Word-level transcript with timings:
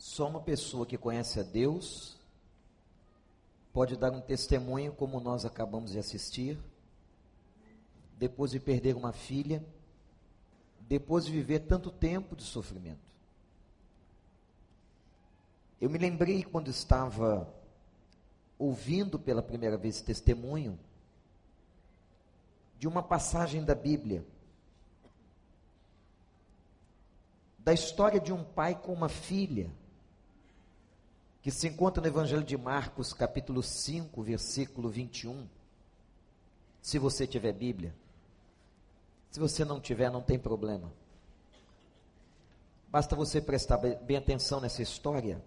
Só 0.00 0.26
uma 0.26 0.40
pessoa 0.40 0.86
que 0.86 0.96
conhece 0.96 1.38
a 1.38 1.42
Deus 1.42 2.16
pode 3.70 3.98
dar 3.98 4.10
um 4.12 4.20
testemunho 4.22 4.94
como 4.94 5.20
nós 5.20 5.44
acabamos 5.44 5.92
de 5.92 5.98
assistir, 5.98 6.58
depois 8.16 8.50
de 8.50 8.58
perder 8.58 8.96
uma 8.96 9.12
filha, 9.12 9.62
depois 10.88 11.26
de 11.26 11.32
viver 11.32 11.58
tanto 11.66 11.90
tempo 11.90 12.34
de 12.34 12.42
sofrimento. 12.44 13.14
Eu 15.78 15.90
me 15.90 15.98
lembrei 15.98 16.44
quando 16.44 16.68
estava 16.68 17.46
ouvindo 18.58 19.18
pela 19.18 19.42
primeira 19.42 19.76
vez 19.76 20.00
testemunho 20.00 20.80
de 22.78 22.88
uma 22.88 23.02
passagem 23.02 23.62
da 23.62 23.74
Bíblia, 23.74 24.24
da 27.58 27.74
história 27.74 28.18
de 28.18 28.32
um 28.32 28.42
pai 28.42 28.74
com 28.74 28.94
uma 28.94 29.10
filha, 29.10 29.70
que 31.42 31.50
se 31.50 31.68
encontra 31.68 32.02
no 32.02 32.08
Evangelho 32.08 32.44
de 32.44 32.56
Marcos, 32.56 33.12
capítulo 33.12 33.62
5, 33.62 34.22
versículo 34.22 34.90
21. 34.90 35.48
Se 36.82 36.98
você 36.98 37.26
tiver 37.26 37.52
Bíblia. 37.52 37.94
Se 39.30 39.40
você 39.40 39.64
não 39.64 39.80
tiver, 39.80 40.10
não 40.10 40.20
tem 40.20 40.38
problema. 40.38 40.92
Basta 42.88 43.16
você 43.16 43.40
prestar 43.40 43.78
bem 43.78 44.16
atenção 44.16 44.60
nessa 44.60 44.82
história. 44.82 45.42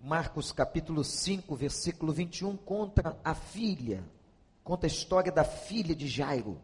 Marcos 0.00 0.52
capítulo 0.52 1.02
5, 1.02 1.56
versículo 1.56 2.12
21, 2.12 2.58
conta 2.58 3.18
a 3.24 3.34
filha, 3.34 4.04
conta 4.62 4.86
a 4.86 4.88
história 4.88 5.32
da 5.32 5.44
filha 5.44 5.96
de 5.96 6.06
Jairo. 6.06 6.60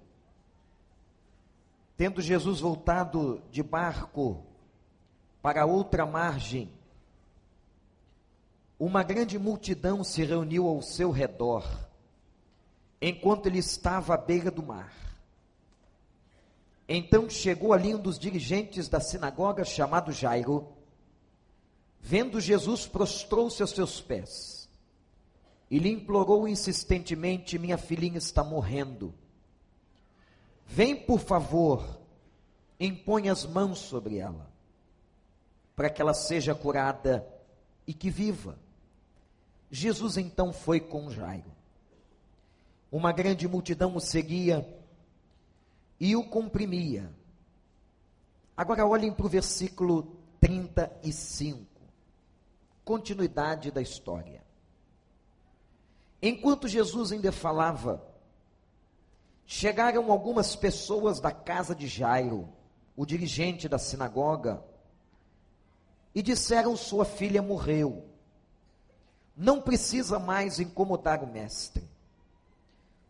Tendo 1.96 2.20
Jesus 2.20 2.60
voltado 2.60 3.42
de 3.50 3.62
barco 3.62 4.44
para 5.40 5.64
outra 5.64 6.04
margem, 6.04 6.70
uma 8.80 9.02
grande 9.02 9.38
multidão 9.38 10.02
se 10.02 10.24
reuniu 10.24 10.66
ao 10.66 10.80
seu 10.80 11.10
redor, 11.10 11.68
enquanto 12.98 13.44
ele 13.44 13.58
estava 13.58 14.14
à 14.14 14.16
beira 14.16 14.50
do 14.50 14.62
mar. 14.62 14.90
Então 16.88 17.28
chegou 17.28 17.74
ali 17.74 17.94
um 17.94 18.00
dos 18.00 18.18
dirigentes 18.18 18.88
da 18.88 18.98
sinagoga, 18.98 19.66
chamado 19.66 20.10
Jairo. 20.10 20.66
Vendo 22.00 22.40
Jesus, 22.40 22.86
prostrou-se 22.86 23.60
aos 23.60 23.72
seus 23.72 24.00
pés 24.00 24.66
e 25.70 25.78
lhe 25.78 25.90
implorou 25.90 26.48
insistentemente: 26.48 27.58
Minha 27.58 27.76
filhinha 27.76 28.16
está 28.16 28.42
morrendo. 28.42 29.12
Vem, 30.64 30.96
por 30.96 31.20
favor, 31.20 32.00
impõe 32.78 33.28
as 33.28 33.44
mãos 33.44 33.78
sobre 33.78 34.16
ela, 34.16 34.50
para 35.76 35.90
que 35.90 36.00
ela 36.00 36.14
seja 36.14 36.54
curada 36.54 37.28
e 37.86 37.92
que 37.92 38.08
viva. 38.08 38.58
Jesus 39.70 40.16
então 40.16 40.52
foi 40.52 40.80
com 40.80 41.10
Jairo. 41.10 41.50
Uma 42.90 43.12
grande 43.12 43.46
multidão 43.46 43.94
o 43.94 44.00
seguia 44.00 44.66
e 46.00 46.16
o 46.16 46.24
comprimia. 46.24 47.12
Agora 48.56 48.84
olhem 48.84 49.12
para 49.12 49.26
o 49.26 49.28
versículo 49.28 50.16
35. 50.40 51.66
Continuidade 52.84 53.70
da 53.70 53.80
história. 53.80 54.42
Enquanto 56.20 56.66
Jesus 56.66 57.12
ainda 57.12 57.30
falava, 57.30 58.04
chegaram 59.46 60.10
algumas 60.10 60.56
pessoas 60.56 61.20
da 61.20 61.30
casa 61.30 61.74
de 61.74 61.86
Jairo, 61.86 62.48
o 62.96 63.06
dirigente 63.06 63.68
da 63.68 63.78
sinagoga, 63.78 64.64
e 66.12 66.22
disseram: 66.22 66.76
Sua 66.76 67.04
filha 67.04 67.40
morreu 67.40 68.09
não 69.40 69.58
precisa 69.58 70.18
mais 70.18 70.60
incomodar 70.60 71.24
o 71.24 71.26
mestre. 71.26 71.82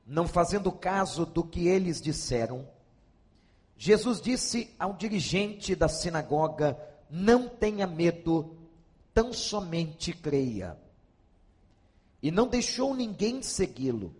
Não 0.06 0.28
fazendo 0.28 0.70
caso 0.70 1.26
do 1.26 1.42
que 1.42 1.66
eles 1.66 2.00
disseram, 2.00 2.68
Jesus 3.76 4.20
disse 4.20 4.72
ao 4.78 4.92
dirigente 4.92 5.74
da 5.74 5.88
sinagoga: 5.88 6.78
Não 7.10 7.48
tenha 7.48 7.84
medo, 7.84 8.56
tão 9.12 9.32
somente 9.32 10.12
creia. 10.12 10.78
E 12.22 12.30
não 12.30 12.46
deixou 12.46 12.94
ninguém 12.94 13.42
segui-lo, 13.42 14.14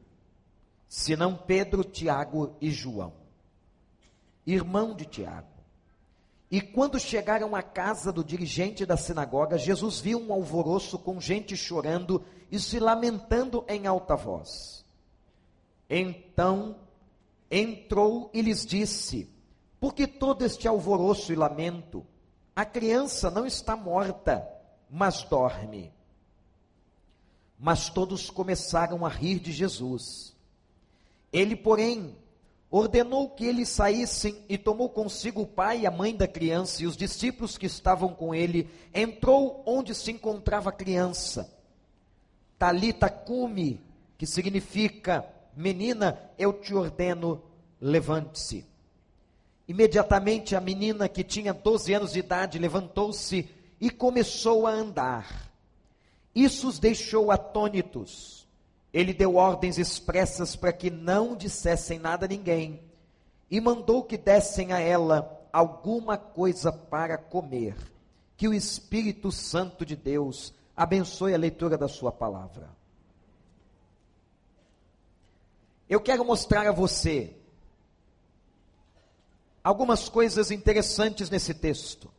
senão 0.89 1.37
Pedro, 1.37 1.85
Tiago 1.85 2.57
e 2.61 2.73
João, 2.73 3.13
irmão 4.45 4.97
de 4.97 5.05
Tiago. 5.05 5.60
E 6.51 6.61
quando 6.61 6.99
chegaram 6.99 7.55
à 7.55 7.63
casa 7.63 8.13
do 8.13 8.25
dirigente 8.25 8.85
da 8.85 8.97
sinagoga, 8.97 9.57
Jesus 9.57 10.01
viu 10.01 10.21
um 10.21 10.33
alvoroço 10.33 10.99
com 10.99 11.21
gente 11.21 11.57
chorando 11.57 12.25
e 12.51 12.59
se 12.59 12.81
lamentando 12.81 13.65
em 13.69 13.87
alta 13.87 14.17
voz. 14.17 14.85
Então 15.89 16.77
entrou 17.49 18.31
e 18.35 18.43
lhes 18.43 18.67
disse: 18.67 19.31
Por 19.79 19.95
que 19.95 20.09
todo 20.09 20.45
este 20.45 20.67
alvoroço 20.67 21.33
e 21.33 21.37
lamento? 21.37 22.05
A 22.55 22.65
criança 22.65 23.31
não 23.31 23.47
está 23.47 23.77
morta, 23.77 24.47
mas 24.91 25.23
dorme. 25.23 25.93
Mas 27.57 27.89
todos 27.91 28.29
começaram 28.29 29.07
a 29.07 29.09
rir 29.09 29.39
de 29.39 29.53
Jesus. 29.53 30.35
Ele, 31.33 31.55
porém, 31.55 32.17
ordenou 32.71 33.29
que 33.29 33.45
eles 33.45 33.69
saíssem 33.69 34.45
e 34.49 34.57
tomou 34.57 34.89
consigo 34.89 35.43
o 35.43 35.47
pai 35.47 35.81
e 35.81 35.87
a 35.87 35.91
mãe 35.91 36.15
da 36.15 36.29
criança 36.29 36.83
e 36.83 36.87
os 36.87 36.97
discípulos 36.97 37.59
que 37.59 37.67
estavam 37.67 38.15
com 38.15 38.33
ele, 38.35 38.69
entrou 38.95 39.63
onde 39.67 39.95
se 39.95 40.13
encontrava 40.13 40.71
a 40.71 40.73
criança. 40.73 41.53
Talita 42.57 43.09
cume, 43.09 43.81
que 44.17 44.27
significa 44.27 45.27
menina, 45.57 46.31
eu 46.39 46.53
te 46.53 46.73
ordeno, 46.73 47.43
levante-se. 47.81 48.65
Imediatamente 49.67 50.55
a 50.55 50.61
menina 50.61 51.09
que 51.09 51.25
tinha 51.25 51.53
12 51.53 51.93
anos 51.95 52.13
de 52.13 52.21
idade 52.21 52.59
levantou-se 52.59 53.49
e 53.81 53.91
começou 53.91 54.67
a 54.67 54.71
andar. 54.71 55.51
Isso 56.35 56.69
os 56.69 56.79
deixou 56.79 57.31
atônitos 57.33 58.40
ele 58.93 59.13
deu 59.13 59.37
ordens 59.37 59.79
expressas 59.79 60.57
para 60.57 60.73
que 60.73 60.91
não 60.91 61.37
dissessem 61.37 61.99
nada 61.99 62.27
a 62.27 62.29
ninguém 62.29 62.81
e 63.51 63.61
mandou 63.61 64.03
que 64.03 64.17
dessem 64.17 64.73
a 64.73 64.79
ela 64.81 65.41
alguma 65.53 66.17
coisa 66.17 66.73
para 66.73 67.17
comer. 67.17 67.77
Que 68.37 68.49
o 68.49 68.55
Espírito 68.55 69.31
Santo 69.31 69.85
de 69.85 69.95
Deus 69.95 70.55
abençoe 70.77 71.35
a 71.35 71.39
leitura 71.39 71.77
da 71.77 71.89
Sua 71.89 72.11
palavra. 72.11 72.71
Eu 75.89 76.01
quero 76.01 76.25
mostrar 76.25 76.67
a 76.67 76.73
você 76.73 77.37
algumas 79.63 80.09
coisas 80.09 80.51
interessantes 80.51 81.29
nesse 81.29 81.53
texto. 81.53 82.11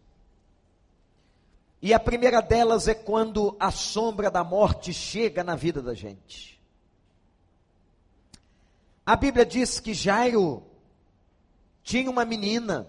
E 1.82 1.94
a 1.94 2.00
primeira 2.00 2.42
delas 2.42 2.88
é 2.88 2.94
quando 2.94 3.56
a 3.60 3.72
sombra 3.72 4.30
da 4.30 4.44
morte 4.44 4.94
chega 4.94 5.44
na 5.44 5.56
vida 5.56 5.82
da 5.82 5.94
gente. 5.94 6.61
A 9.06 9.16
Bíblia 9.16 9.46
diz 9.46 9.80
que 9.80 9.94
Jairo 9.94 10.64
tinha 11.84 12.10
uma 12.10 12.24
menina, 12.24 12.88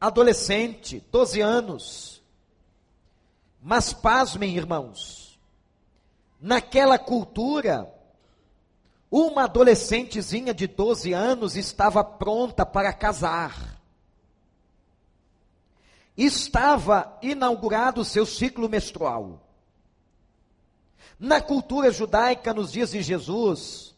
adolescente, 0.00 1.04
12 1.10 1.40
anos. 1.40 2.22
Mas 3.60 3.92
pasmem, 3.92 4.56
irmãos, 4.56 5.40
naquela 6.40 6.98
cultura, 6.98 7.92
uma 9.10 9.44
adolescentezinha 9.44 10.52
de 10.52 10.66
12 10.66 11.12
anos 11.12 11.56
estava 11.56 12.04
pronta 12.04 12.66
para 12.66 12.92
casar. 12.92 13.80
Estava 16.16 17.18
inaugurado 17.22 18.02
o 18.02 18.04
seu 18.04 18.24
ciclo 18.24 18.68
menstrual. 18.68 19.42
Na 21.18 21.40
cultura 21.40 21.90
judaica, 21.90 22.52
nos 22.52 22.70
dias 22.70 22.90
de 22.90 23.02
Jesus, 23.02 23.95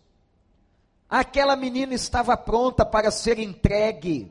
Aquela 1.09 1.57
menina 1.57 1.95
estava 1.95 2.37
pronta 2.37 2.85
para 2.85 3.11
ser 3.11 3.39
entregue 3.39 4.31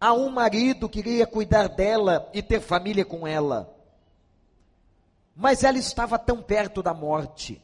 a 0.00 0.14
um 0.14 0.30
marido 0.30 0.88
que 0.88 1.00
iria 1.00 1.26
cuidar 1.26 1.68
dela 1.68 2.30
e 2.32 2.42
ter 2.42 2.60
família 2.60 3.04
com 3.04 3.26
ela. 3.26 3.76
Mas 5.36 5.62
ela 5.62 5.76
estava 5.76 6.18
tão 6.18 6.42
perto 6.42 6.82
da 6.82 6.94
morte. 6.94 7.62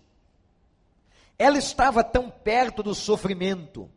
Ela 1.39 1.57
estava 1.57 2.05
tão 2.05 2.31
perto 2.31 2.83
do 2.83 2.95
sofrimento. 2.95 3.91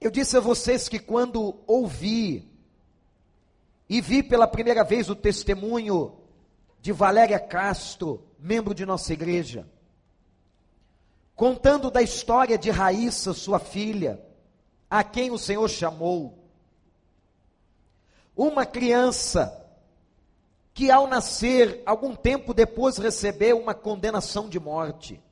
Eu 0.00 0.10
disse 0.10 0.36
a 0.36 0.40
vocês 0.40 0.88
que 0.88 0.98
quando 0.98 1.58
ouvi 1.66 2.46
e 3.88 4.00
vi 4.02 4.22
pela 4.22 4.46
primeira 4.46 4.84
vez 4.84 5.08
o 5.08 5.16
testemunho 5.16 6.14
de 6.80 6.92
Valéria 6.92 7.40
Castro, 7.40 8.22
membro 8.38 8.74
de 8.74 8.84
nossa 8.84 9.12
igreja, 9.12 9.66
contando 11.38 11.88
da 11.88 12.02
história 12.02 12.58
de 12.58 12.68
Raíssa, 12.68 13.32
sua 13.32 13.60
filha, 13.60 14.20
a 14.90 15.04
quem 15.04 15.30
o 15.30 15.38
Senhor 15.38 15.68
chamou. 15.70 16.36
uma 18.36 18.66
criança 18.66 19.64
que 20.74 20.90
ao 20.90 21.06
nascer, 21.06 21.80
algum 21.86 22.14
tempo 22.16 22.52
depois 22.52 22.98
recebeu 22.98 23.56
uma 23.56 23.72
condenação 23.72 24.48
de 24.48 24.58
morte. 24.58 25.22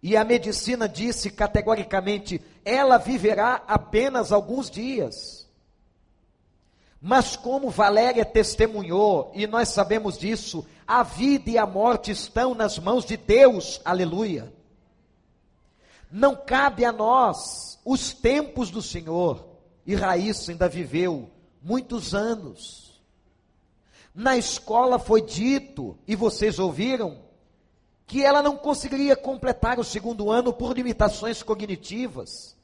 E 0.00 0.16
a 0.16 0.24
medicina 0.24 0.88
disse 0.88 1.28
categoricamente: 1.28 2.40
ela 2.64 2.98
viverá 2.98 3.64
apenas 3.66 4.30
alguns 4.30 4.70
dias. 4.70 5.45
Mas 7.06 7.36
como 7.36 7.70
Valéria 7.70 8.24
testemunhou, 8.24 9.30
e 9.32 9.46
nós 9.46 9.68
sabemos 9.68 10.18
disso, 10.18 10.66
a 10.84 11.04
vida 11.04 11.50
e 11.50 11.56
a 11.56 11.64
morte 11.64 12.10
estão 12.10 12.52
nas 12.52 12.80
mãos 12.80 13.04
de 13.04 13.16
Deus, 13.16 13.80
aleluia. 13.84 14.52
Não 16.10 16.34
cabe 16.34 16.84
a 16.84 16.90
nós 16.90 17.78
os 17.84 18.12
tempos 18.12 18.72
do 18.72 18.82
Senhor, 18.82 19.46
e 19.86 19.94
Raíssa 19.94 20.50
ainda 20.50 20.68
viveu 20.68 21.30
muitos 21.62 22.12
anos. 22.12 23.00
Na 24.12 24.36
escola 24.36 24.98
foi 24.98 25.22
dito, 25.22 25.96
e 26.08 26.16
vocês 26.16 26.58
ouviram, 26.58 27.18
que 28.04 28.24
ela 28.24 28.42
não 28.42 28.56
conseguiria 28.56 29.14
completar 29.14 29.78
o 29.78 29.84
segundo 29.84 30.28
ano 30.28 30.52
por 30.52 30.76
limitações 30.76 31.40
cognitivas. 31.40 32.55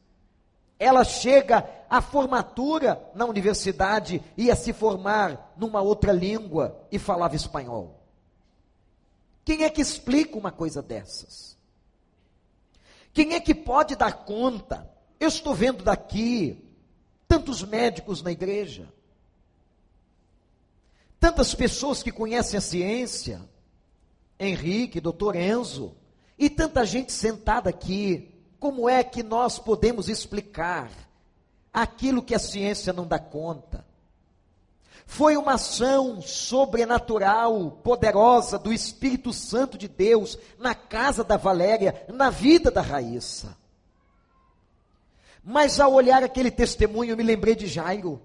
Ela 0.82 1.05
chega 1.05 1.64
à 1.88 2.02
formatura 2.02 3.00
na 3.14 3.25
universidade, 3.25 4.20
ia 4.37 4.56
se 4.56 4.73
formar 4.73 5.55
numa 5.56 5.81
outra 5.81 6.11
língua 6.11 6.76
e 6.90 6.99
falava 6.99 7.37
espanhol. 7.37 8.02
Quem 9.44 9.62
é 9.62 9.70
que 9.70 9.81
explica 9.81 10.37
uma 10.37 10.50
coisa 10.50 10.82
dessas? 10.82 11.56
Quem 13.12 13.34
é 13.34 13.40
que 13.40 13.55
pode 13.55 13.94
dar 13.94 14.25
conta? 14.25 14.90
Eu 15.20 15.29
estou 15.29 15.55
vendo 15.55 15.84
daqui 15.84 16.69
tantos 17.28 17.62
médicos 17.62 18.20
na 18.20 18.32
igreja, 18.32 18.93
tantas 21.20 21.55
pessoas 21.55 22.02
que 22.02 22.11
conhecem 22.11 22.58
a 22.58 22.61
ciência, 22.61 23.40
Henrique, 24.37 25.00
doutor 25.00 25.37
Enzo, 25.37 25.94
e 26.37 26.50
tanta 26.50 26.85
gente 26.85 27.12
sentada 27.12 27.70
aqui. 27.70 28.31
Como 28.62 28.88
é 28.88 29.03
que 29.03 29.25
nós 29.25 29.59
podemos 29.59 30.09
explicar 30.09 30.88
aquilo 31.73 32.23
que 32.23 32.32
a 32.32 32.38
ciência 32.38 32.93
não 32.93 33.05
dá 33.05 33.19
conta? 33.19 33.85
Foi 35.05 35.37
uma 35.37 35.55
ação 35.55 36.23
sobrenatural, 36.23 37.73
poderosa 37.82 38.61
do 38.61 38.73
Espírito 38.73 39.32
Santo 39.32 39.76
de 39.76 39.88
Deus 39.88 40.38
na 40.61 40.76
casa 40.76 41.25
da 41.25 41.37
Valéria, 41.37 42.06
na 42.06 42.31
vida 42.31 42.70
da 42.70 42.81
Raíssa. 42.81 43.59
Mas 45.43 45.81
ao 45.81 45.93
olhar 45.93 46.23
aquele 46.23 46.53
testemunho, 46.53 47.11
eu 47.11 47.17
me 47.17 47.25
lembrei 47.25 47.56
de 47.56 47.67
Jairo 47.67 48.23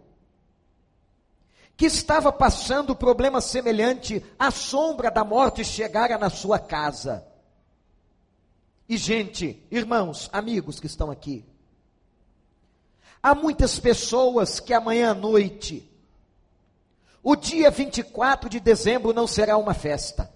que 1.75 1.88
estava 1.88 2.31
passando 2.31 2.95
problema 2.95 3.42
semelhante, 3.42 4.24
a 4.38 4.51
sombra 4.51 5.10
da 5.10 5.24
morte 5.24 5.66
chegara 5.66 6.16
na 6.16 6.30
sua 6.30 6.60
casa. 6.60 7.25
E, 8.89 8.95
gente, 8.95 9.62
irmãos, 9.69 10.30
amigos 10.31 10.80
que 10.80 10.88
estão 10.88 11.12
aqui, 11.12 11.44
há 13.22 13.36
muitas 13.36 13.80
pessoas 13.80 14.60
que 14.62 14.74
amanhã 14.74 15.12
à 15.12 15.13
noite, 15.13 15.89
o 17.22 17.36
dia 17.36 17.69
24 17.69 18.50
de 18.50 18.62
dezembro 18.62 19.12
não 19.12 19.28
será 19.28 19.57
uma 19.57 19.74
festa. 19.74 20.31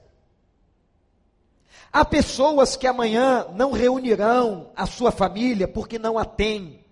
Há 1.93 2.03
pessoas 2.03 2.75
que 2.75 2.87
amanhã 2.87 3.47
não 3.53 3.71
reunirão 3.71 4.71
a 4.75 4.85
sua 4.85 5.11
família 5.11 5.67
porque 5.67 5.97
não 5.97 6.17
a 6.17 6.25
têm. 6.25 6.83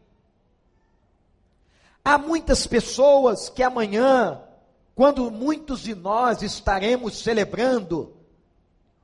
Há 2.04 2.18
muitas 2.18 2.66
pessoas 2.66 3.50
que 3.50 3.64
amanhã, 3.64 4.42
quando 4.96 5.30
muitos 5.30 5.82
de 5.82 5.94
nós 5.94 6.42
estaremos 6.42 7.20
celebrando 7.20 8.19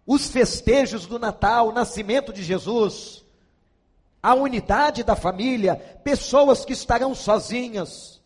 os 0.06 0.28
festejos 0.28 1.06
do 1.06 1.18
Natal, 1.18 1.70
o 1.70 1.72
nascimento 1.72 2.32
de 2.32 2.44
Jesus, 2.44 3.26
a 4.22 4.34
unidade 4.36 5.04
da 5.04 5.16
família, 5.16 5.76
pessoas 6.04 6.64
que 6.64 6.74
estarão 6.74 7.16
sozinhas, 7.16 8.22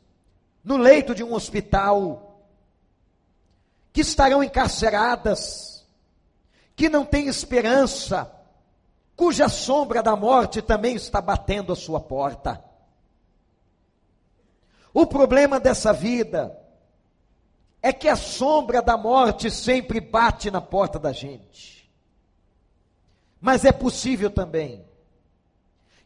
no 0.63 0.77
leito 0.77 1.15
de 1.15 1.23
um 1.23 1.33
hospital, 1.33 2.43
que 3.93 4.01
estarão 4.01 4.43
encarceradas, 4.43 5.87
que 6.75 6.89
não 6.89 7.05
têm 7.05 7.27
esperança, 7.27 8.29
cuja 9.15 9.49
sombra 9.49 10.03
da 10.03 10.15
morte 10.15 10.61
também 10.61 10.95
está 10.95 11.21
batendo 11.21 11.73
a 11.73 11.75
sua 11.75 11.99
porta. 11.99 12.63
O 14.93 15.05
problema 15.05 15.59
dessa 15.59 15.93
vida 15.93 16.57
é 17.81 17.93
que 17.93 18.07
a 18.07 18.15
sombra 18.15 18.81
da 18.81 18.97
morte 18.97 19.49
sempre 19.49 19.99
bate 19.99 20.51
na 20.51 20.61
porta 20.61 20.99
da 20.99 21.11
gente. 21.11 21.89
Mas 23.39 23.63
é 23.63 23.71
possível 23.71 24.29
também 24.29 24.85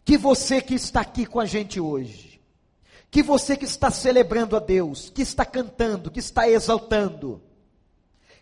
que 0.06 0.18
você 0.18 0.62
que 0.62 0.76
está 0.76 1.02
aqui 1.02 1.26
com 1.26 1.40
a 1.40 1.46
gente 1.46 1.80
hoje, 1.80 2.42
que 3.10 3.24
você 3.24 3.56
que 3.56 3.66
está 3.66 3.90
celebrando 3.90 4.56
a 4.56 4.60
Deus, 4.60 5.10
que 5.10 5.22
está 5.22 5.46
cantando, 5.46 6.12
que 6.12 6.20
está 6.20 6.48
exaltando, 6.48 7.42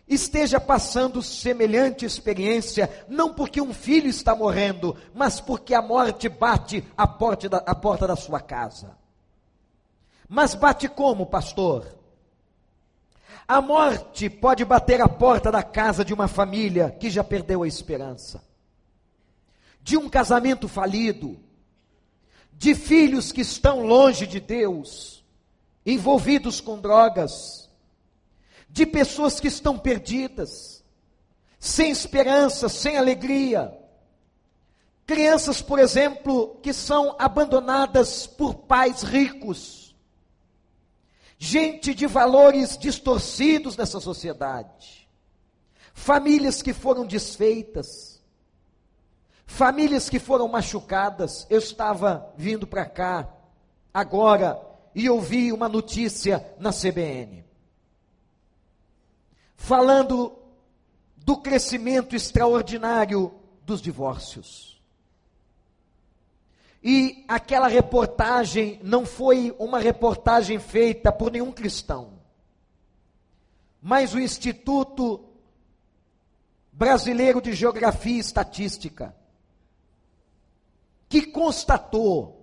esteja 0.06 0.60
passando 0.60 1.22
semelhante 1.22 2.04
experiência, 2.04 2.90
não 3.08 3.32
porque 3.32 3.60
um 3.60 3.72
filho 3.72 4.08
está 4.08 4.34
morrendo, 4.34 4.96
mas 5.14 5.40
porque 5.40 5.74
a 5.74 5.80
morte 5.80 6.28
bate 6.28 6.84
a 6.96 7.06
porta 7.06 7.48
da, 7.48 7.58
a 7.58 7.74
porta 7.74 8.06
da 8.06 8.16
sua 8.16 8.40
casa. 8.40 8.96
Mas 10.28 10.54
bate 10.54 10.88
como, 10.88 11.26
pastor? 11.26 12.01
A 13.52 13.60
morte 13.60 14.30
pode 14.30 14.64
bater 14.64 15.02
a 15.02 15.06
porta 15.06 15.52
da 15.52 15.62
casa 15.62 16.02
de 16.02 16.14
uma 16.14 16.26
família 16.26 16.90
que 16.98 17.10
já 17.10 17.22
perdeu 17.22 17.62
a 17.62 17.68
esperança, 17.68 18.42
de 19.82 19.94
um 19.94 20.08
casamento 20.08 20.66
falido, 20.66 21.38
de 22.54 22.74
filhos 22.74 23.30
que 23.30 23.42
estão 23.42 23.84
longe 23.84 24.26
de 24.26 24.40
Deus, 24.40 25.22
envolvidos 25.84 26.62
com 26.62 26.80
drogas, 26.80 27.68
de 28.70 28.86
pessoas 28.86 29.38
que 29.38 29.48
estão 29.48 29.76
perdidas, 29.78 30.82
sem 31.58 31.90
esperança, 31.90 32.70
sem 32.70 32.96
alegria. 32.96 33.70
Crianças, 35.04 35.60
por 35.60 35.78
exemplo, 35.78 36.58
que 36.62 36.72
são 36.72 37.14
abandonadas 37.18 38.26
por 38.26 38.54
pais 38.54 39.02
ricos 39.02 39.81
gente 41.44 41.92
de 41.92 42.06
valores 42.06 42.78
distorcidos 42.78 43.76
nessa 43.76 43.98
sociedade, 43.98 45.08
famílias 45.92 46.62
que 46.62 46.72
foram 46.72 47.04
desfeitas, 47.04 48.22
famílias 49.44 50.08
que 50.08 50.20
foram 50.20 50.46
machucadas. 50.46 51.44
Eu 51.50 51.58
estava 51.58 52.32
vindo 52.36 52.64
para 52.64 52.86
cá 52.86 53.28
agora 53.92 54.56
e 54.94 55.10
ouvi 55.10 55.52
uma 55.52 55.68
notícia 55.68 56.54
na 56.60 56.70
CBN 56.70 57.42
falando 59.56 60.36
do 61.16 61.36
crescimento 61.36 62.16
extraordinário 62.16 63.32
dos 63.64 63.80
divórcios. 63.80 64.71
E 66.82 67.24
aquela 67.28 67.68
reportagem 67.68 68.80
não 68.82 69.06
foi 69.06 69.54
uma 69.56 69.78
reportagem 69.78 70.58
feita 70.58 71.12
por 71.12 71.30
nenhum 71.30 71.52
cristão, 71.52 72.14
mas 73.80 74.12
o 74.14 74.18
Instituto 74.18 75.24
Brasileiro 76.72 77.40
de 77.40 77.52
Geografia 77.52 78.16
e 78.16 78.18
Estatística, 78.18 79.14
que 81.08 81.22
constatou 81.22 82.42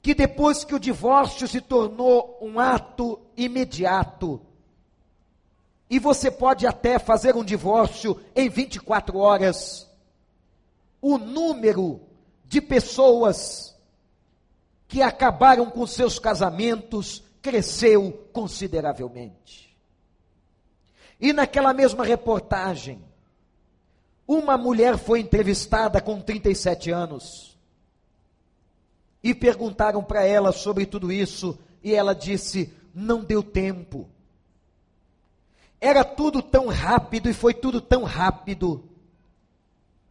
que 0.00 0.14
depois 0.14 0.62
que 0.62 0.74
o 0.74 0.80
divórcio 0.80 1.48
se 1.48 1.60
tornou 1.60 2.38
um 2.40 2.60
ato 2.60 3.20
imediato, 3.36 4.40
e 5.90 5.98
você 5.98 6.30
pode 6.30 6.66
até 6.66 6.98
fazer 6.98 7.34
um 7.34 7.44
divórcio 7.44 8.20
em 8.36 8.48
24 8.48 9.18
horas, 9.18 9.90
o 11.00 11.18
número 11.18 12.11
de 12.52 12.60
pessoas 12.60 13.74
que 14.86 15.00
acabaram 15.00 15.70
com 15.70 15.86
seus 15.86 16.18
casamentos 16.18 17.24
cresceu 17.40 18.28
consideravelmente. 18.30 19.74
E 21.18 21.32
naquela 21.32 21.72
mesma 21.72 22.04
reportagem, 22.04 23.02
uma 24.28 24.58
mulher 24.58 24.98
foi 24.98 25.20
entrevistada 25.20 25.98
com 25.98 26.20
37 26.20 26.90
anos 26.90 27.56
e 29.22 29.34
perguntaram 29.34 30.04
para 30.04 30.22
ela 30.22 30.52
sobre 30.52 30.84
tudo 30.84 31.10
isso 31.10 31.58
e 31.82 31.94
ela 31.94 32.14
disse: 32.14 32.70
não 32.94 33.24
deu 33.24 33.42
tempo. 33.42 34.10
Era 35.80 36.04
tudo 36.04 36.42
tão 36.42 36.66
rápido 36.66 37.30
e 37.30 37.32
foi 37.32 37.54
tudo 37.54 37.80
tão 37.80 38.04
rápido 38.04 38.90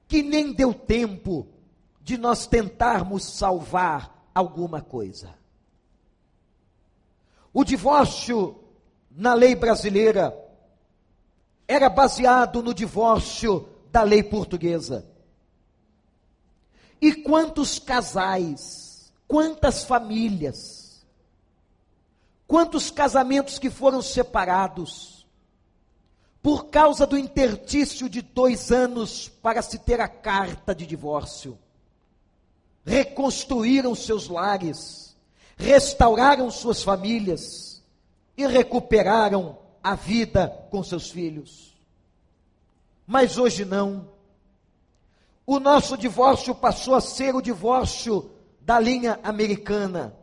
que 0.08 0.24
nem 0.24 0.52
deu 0.52 0.74
tempo 0.74 1.48
de 2.04 2.18
nós 2.18 2.48
tentarmos 2.48 3.24
salvar 3.24 4.30
alguma 4.34 4.82
coisa. 4.82 5.36
O 7.54 7.64
divórcio 7.64 8.64
na 9.10 9.34
lei 9.34 9.56
brasileira 9.56 10.36
era 11.68 11.90
baseado 11.90 12.64
no 12.64 12.74
divórcio 12.74 13.70
da 13.92 14.04
lei 14.04 14.24
portuguesa. 14.24 15.06
E 17.02 17.14
quantos 17.14 17.80
casais, 17.80 19.12
quantas 19.28 19.84
famílias, 19.84 21.06
quantos 22.48 22.92
casamentos 22.92 23.58
que 23.58 23.70
foram 23.70 24.02
separados, 24.02 25.26
por 26.42 26.66
causa 26.66 27.06
do 27.06 27.18
intertício 27.18 28.10
de 28.10 28.22
dois 28.22 28.72
anos 28.72 29.30
para 29.30 29.62
se 29.62 29.80
ter 29.80 30.02
a 30.02 30.08
carta 30.08 30.74
de 30.74 30.86
divórcio, 30.86 31.58
reconstruíram 32.86 33.94
seus 33.96 34.28
lares, 34.28 35.16
restauraram 35.56 36.50
suas 36.50 36.84
famílias 36.84 37.84
e 38.36 38.46
recuperaram 38.46 39.58
a 39.84 39.96
vida 39.96 40.48
com 40.70 40.84
seus 40.84 41.10
filhos. 41.10 41.76
Mas 43.06 43.38
hoje 43.38 43.66
não. 43.66 44.10
O 45.46 45.60
nosso 45.60 45.98
divórcio 45.98 46.56
passou 46.56 46.96
a 46.96 47.02
ser 47.02 47.36
o 47.36 47.42
divórcio 47.42 48.32
da 48.62 48.80
linha 48.80 49.20
americana, 49.24 50.16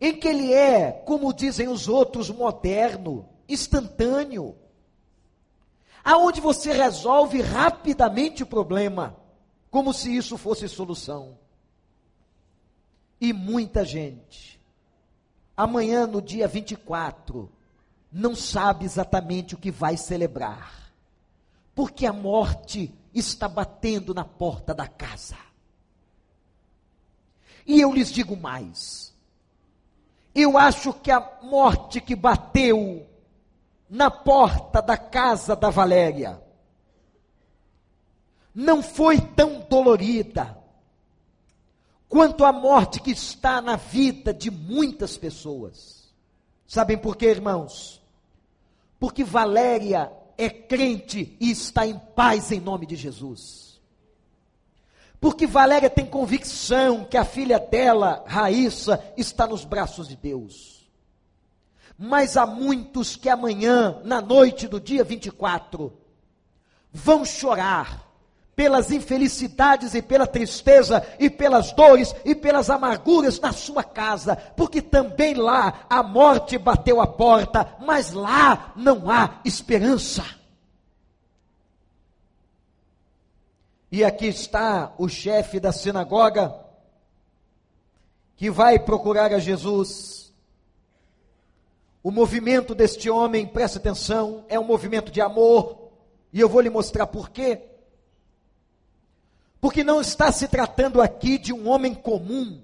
em 0.00 0.14
que 0.14 0.26
ele 0.26 0.52
é, 0.52 0.90
como 0.90 1.32
dizem 1.32 1.68
os 1.68 1.88
outros, 1.88 2.30
moderno, 2.30 3.28
instantâneo, 3.48 4.56
aonde 6.02 6.40
você 6.40 6.72
resolve 6.72 7.40
rapidamente 7.40 8.42
o 8.42 8.46
problema, 8.46 9.16
como 9.74 9.92
se 9.92 10.16
isso 10.16 10.38
fosse 10.38 10.68
solução. 10.68 11.36
E 13.20 13.32
muita 13.32 13.84
gente, 13.84 14.60
amanhã 15.56 16.06
no 16.06 16.22
dia 16.22 16.46
24, 16.46 17.50
não 18.12 18.36
sabe 18.36 18.84
exatamente 18.84 19.56
o 19.56 19.58
que 19.58 19.72
vai 19.72 19.96
celebrar, 19.96 20.92
porque 21.74 22.06
a 22.06 22.12
morte 22.12 22.94
está 23.12 23.48
batendo 23.48 24.14
na 24.14 24.24
porta 24.24 24.72
da 24.72 24.86
casa. 24.86 25.36
E 27.66 27.80
eu 27.80 27.92
lhes 27.92 28.12
digo 28.12 28.36
mais: 28.36 29.12
eu 30.32 30.56
acho 30.56 30.92
que 30.92 31.10
a 31.10 31.40
morte 31.42 32.00
que 32.00 32.14
bateu 32.14 33.04
na 33.90 34.08
porta 34.08 34.80
da 34.80 34.96
casa 34.96 35.56
da 35.56 35.68
Valéria 35.68 36.43
não 38.54 38.82
foi 38.82 39.20
tão 39.20 39.66
dolorida 39.68 40.56
quanto 42.08 42.44
a 42.44 42.52
morte 42.52 43.00
que 43.00 43.10
está 43.10 43.60
na 43.60 43.76
vida 43.76 44.32
de 44.32 44.50
muitas 44.50 45.16
pessoas. 45.16 46.12
Sabem 46.66 46.96
por 46.96 47.16
quê, 47.16 47.26
irmãos? 47.26 48.04
porque 49.04 49.22
Valéria 49.22 50.10
é 50.38 50.48
crente 50.48 51.36
e 51.38 51.50
está 51.50 51.86
em 51.86 51.98
paz 51.98 52.50
em 52.50 52.58
nome 52.58 52.86
de 52.86 52.96
Jesus. 52.96 53.78
Porque 55.20 55.46
Valéria 55.46 55.90
tem 55.90 56.06
convicção 56.06 57.04
que 57.04 57.18
a 57.18 57.22
filha 57.22 57.58
dela, 57.58 58.24
Raíssa, 58.26 58.98
está 59.14 59.46
nos 59.46 59.62
braços 59.62 60.08
de 60.08 60.16
Deus. 60.16 60.88
Mas 61.98 62.38
há 62.38 62.46
muitos 62.46 63.14
que 63.14 63.28
amanhã, 63.28 64.00
na 64.04 64.22
noite 64.22 64.66
do 64.66 64.80
dia 64.80 65.04
24, 65.04 65.92
vão 66.90 67.26
chorar 67.26 68.10
pelas 68.56 68.90
infelicidades 68.90 69.94
e 69.94 70.02
pela 70.02 70.26
tristeza 70.26 71.04
e 71.18 71.28
pelas 71.28 71.72
dores 71.72 72.14
e 72.24 72.34
pelas 72.34 72.70
amarguras 72.70 73.40
na 73.40 73.52
sua 73.52 73.82
casa, 73.82 74.36
porque 74.56 74.80
também 74.80 75.34
lá 75.34 75.86
a 75.88 76.02
morte 76.02 76.56
bateu 76.56 77.00
a 77.00 77.06
porta, 77.06 77.76
mas 77.80 78.12
lá 78.12 78.72
não 78.76 79.10
há 79.10 79.40
esperança. 79.44 80.24
E 83.90 84.04
aqui 84.04 84.26
está 84.26 84.92
o 84.98 85.08
chefe 85.08 85.60
da 85.60 85.70
sinagoga 85.70 86.54
que 88.36 88.50
vai 88.50 88.78
procurar 88.78 89.32
a 89.32 89.38
Jesus. 89.38 90.32
O 92.02 92.10
movimento 92.10 92.74
deste 92.74 93.08
homem, 93.08 93.46
preste 93.46 93.78
atenção, 93.78 94.44
é 94.48 94.58
um 94.58 94.64
movimento 94.64 95.10
de 95.10 95.20
amor, 95.20 95.92
e 96.32 96.40
eu 96.40 96.48
vou 96.48 96.60
lhe 96.60 96.68
mostrar 96.68 97.06
por 97.06 97.30
quê. 97.30 97.73
Porque 99.64 99.82
não 99.82 99.98
está 99.98 100.30
se 100.30 100.46
tratando 100.46 101.00
aqui 101.00 101.38
de 101.38 101.50
um 101.50 101.70
homem 101.70 101.94
comum. 101.94 102.60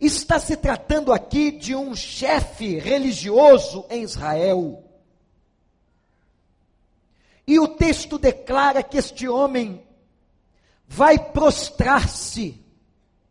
Está 0.00 0.38
se 0.38 0.56
tratando 0.56 1.12
aqui 1.12 1.50
de 1.50 1.74
um 1.74 1.96
chefe 1.96 2.78
religioso 2.78 3.84
em 3.90 4.04
Israel. 4.04 4.84
E 7.44 7.58
o 7.58 7.66
texto 7.66 8.20
declara 8.20 8.84
que 8.84 8.98
este 8.98 9.28
homem 9.28 9.84
vai 10.86 11.18
prostrar-se. 11.18 12.64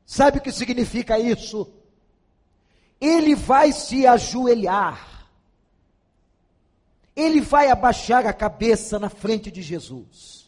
Sabe 0.06 0.40
o 0.40 0.42
que 0.42 0.52
significa 0.52 1.18
isso? 1.18 1.66
Ele 3.00 3.36
vai 3.36 3.72
se 3.72 4.06
ajoelhar. 4.06 5.30
Ele 7.16 7.40
vai 7.40 7.70
abaixar 7.72 8.28
a 8.28 8.34
cabeça 8.34 9.00
na 9.00 9.10
frente 9.10 9.50
de 9.50 9.62
Jesus. 9.62 10.39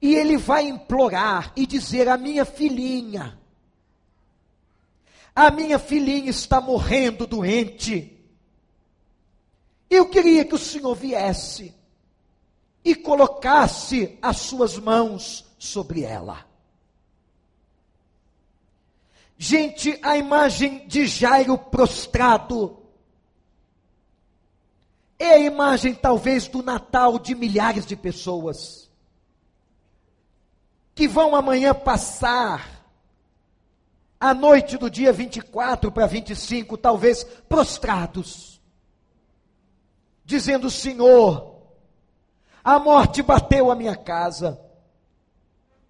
E 0.00 0.14
ele 0.14 0.36
vai 0.36 0.66
implorar 0.66 1.52
e 1.54 1.66
dizer: 1.66 2.08
A 2.08 2.16
minha 2.16 2.44
filhinha, 2.44 3.38
a 5.34 5.50
minha 5.50 5.78
filhinha 5.78 6.30
está 6.30 6.60
morrendo 6.60 7.26
doente. 7.26 8.16
Eu 9.88 10.08
queria 10.08 10.44
que 10.44 10.54
o 10.54 10.58
Senhor 10.58 10.94
viesse 10.94 11.74
e 12.84 12.94
colocasse 12.94 14.18
as 14.22 14.38
suas 14.38 14.78
mãos 14.78 15.44
sobre 15.58 16.02
ela. 16.02 16.46
Gente, 19.36 19.98
a 20.02 20.16
imagem 20.16 20.86
de 20.86 21.06
Jairo 21.06 21.56
prostrado 21.58 22.78
é 25.18 25.32
a 25.32 25.38
imagem 25.38 25.94
talvez 25.94 26.46
do 26.46 26.62
Natal 26.62 27.18
de 27.18 27.34
milhares 27.34 27.84
de 27.84 27.96
pessoas 27.96 28.89
que 31.00 31.08
vão 31.08 31.34
amanhã 31.34 31.72
passar. 31.72 32.84
A 34.20 34.34
noite 34.34 34.76
do 34.76 34.90
dia 34.90 35.10
24 35.14 35.90
para 35.90 36.04
25, 36.06 36.76
talvez 36.76 37.24
prostrados, 37.48 38.60
dizendo: 40.26 40.68
Senhor, 40.68 41.58
a 42.62 42.78
morte 42.78 43.22
bateu 43.22 43.70
a 43.70 43.74
minha 43.74 43.96
casa, 43.96 44.60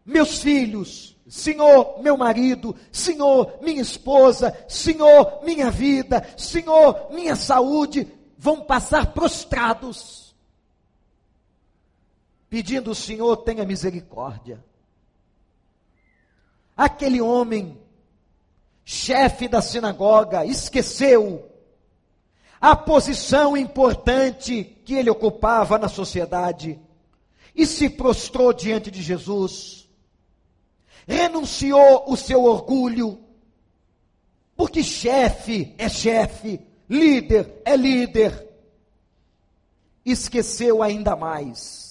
meus 0.07 0.39
filhos, 0.39 1.19
Senhor, 1.29 2.01
meu 2.01 2.17
marido, 2.17 2.77
Senhor, 2.93 3.59
minha 3.61 3.83
esposa, 3.83 4.57
Senhor, 4.69 5.41
minha 5.43 5.73
vida, 5.73 6.25
Senhor, 6.37 7.09
minha 7.11 7.35
saúde, 7.35 8.07
vão 8.39 8.61
passar 8.61 9.13
prostrados, 9.13 10.37
pedindo: 12.49 12.95
Senhor, 12.95 13.39
tenha 13.39 13.65
misericórdia 13.65 14.70
aquele 16.81 17.21
homem, 17.21 17.79
chefe 18.87 19.47
da 19.47 19.61
sinagoga, 19.61 20.47
esqueceu 20.47 21.47
a 22.59 22.75
posição 22.75 23.55
importante 23.55 24.65
que 24.83 24.95
ele 24.95 25.11
ocupava 25.11 25.79
na 25.79 25.91
sociedade 25.91 26.81
e 27.55 27.67
se 27.67 27.91
prostrou 27.91 28.55
diante 28.55 28.91
de 28.91 29.03
Jesus. 29.03 29.91
Renunciou 31.07 32.05
o 32.07 32.17
seu 32.17 32.45
orgulho, 32.45 33.19
porque 34.57 34.83
chefe 34.83 35.75
é 35.77 35.87
chefe, 35.87 36.63
líder 36.89 37.61
é 37.63 37.77
líder. 37.77 38.49
Esqueceu 40.03 40.83
ainda 40.83 41.15
mais, 41.15 41.90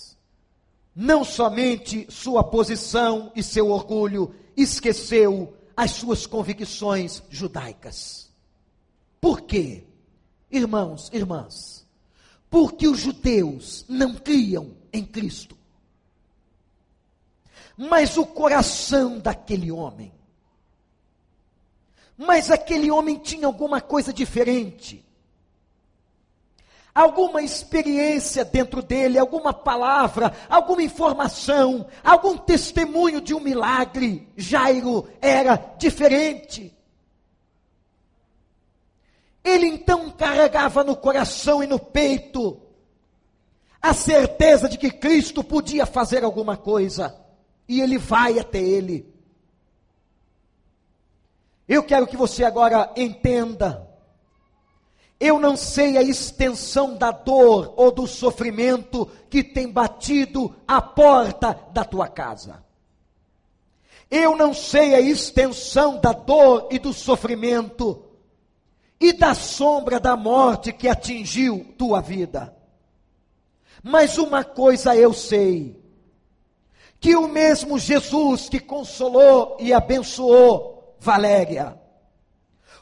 não 0.96 1.24
somente 1.24 2.06
sua 2.10 2.44
posição 2.44 3.32
e 3.36 3.42
seu 3.44 3.70
orgulho, 3.70 4.34
esqueceu 4.56 5.54
as 5.76 5.92
suas 5.92 6.26
convicções 6.26 7.24
judaicas. 7.30 8.30
Por 9.22 9.42
quê? 9.42 9.86
Irmãos, 10.52 11.10
irmãs, 11.14 11.86
porque 12.50 12.88
os 12.88 13.00
judeus 13.00 13.86
não 13.88 14.16
criam 14.16 14.76
em 14.92 15.06
Cristo. 15.06 15.58
Mas 17.78 18.18
o 18.18 18.26
coração 18.26 19.20
daquele 19.20 19.72
homem, 19.72 20.12
mas 22.18 22.52
aquele 22.52 22.92
homem 22.92 23.18
tinha 23.18 23.48
alguma 23.48 23.80
coisa 23.80 24.12
diferente. 24.12 25.06
Alguma 27.00 27.42
experiência 27.42 28.44
dentro 28.44 28.82
dele, 28.82 29.18
alguma 29.18 29.54
palavra, 29.54 30.34
alguma 30.50 30.84
informação, 30.84 31.88
algum 32.04 32.38
testemunho 32.38 33.22
de 33.22 33.34
um 33.34 33.40
milagre. 33.40 34.28
Jairo 34.36 35.08
era 35.22 35.56
diferente. 35.78 36.76
Ele 39.42 39.68
então 39.68 40.12
carregava 40.12 40.84
no 40.84 40.96
coração 40.96 41.64
e 41.64 41.68
no 41.68 41.80
peito 41.80 42.60
a 43.82 43.94
certeza 43.94 44.68
de 44.68 44.78
que 44.78 44.92
Cristo 44.92 45.42
podia 45.42 45.86
fazer 45.86 46.26
alguma 46.26 46.58
coisa, 46.58 47.18
e 47.66 47.80
ele 47.80 47.98
vai 47.98 48.38
até 48.38 48.60
ele. 48.60 49.10
Eu 51.66 51.82
quero 51.82 52.06
que 52.06 52.18
você 52.18 52.44
agora 52.44 52.92
entenda. 52.98 53.89
Eu 55.20 55.40
não 55.40 55.58
sei 55.58 55.98
a 55.98 56.02
extensão 56.02 56.96
da 56.96 57.12
dor 57.12 57.74
ou 57.76 57.92
do 57.92 58.08
sofrimento 58.08 59.06
que 59.30 59.44
tem 59.44 59.70
batido 59.70 60.56
a 60.66 60.82
porta 60.82 61.60
da 61.74 61.84
tua 61.84 62.08
casa. 62.08 62.64
Eu 64.10 64.36
não 64.36 64.54
sei 64.54 64.96
a 64.96 65.02
extensão 65.02 66.00
da 66.00 66.14
dor 66.14 66.70
e 66.72 66.80
do 66.80 66.94
sofrimento 66.94 68.06
e 69.00 69.14
da 69.14 69.34
sombra 69.34 70.00
da 70.00 70.16
morte 70.16 70.74
que 70.74 70.88
atingiu 70.88 71.74
tua 71.78 72.02
vida. 72.02 72.56
Mas 73.84 74.18
uma 74.18 74.44
coisa 74.44 74.96
eu 74.96 75.14
sei: 75.14 75.80
que 77.00 77.16
o 77.16 77.28
mesmo 77.28 77.80
Jesus 77.80 78.50
que 78.50 78.60
consolou 78.60 79.58
e 79.60 79.72
abençoou 79.74 80.96
Valéria, 81.00 81.79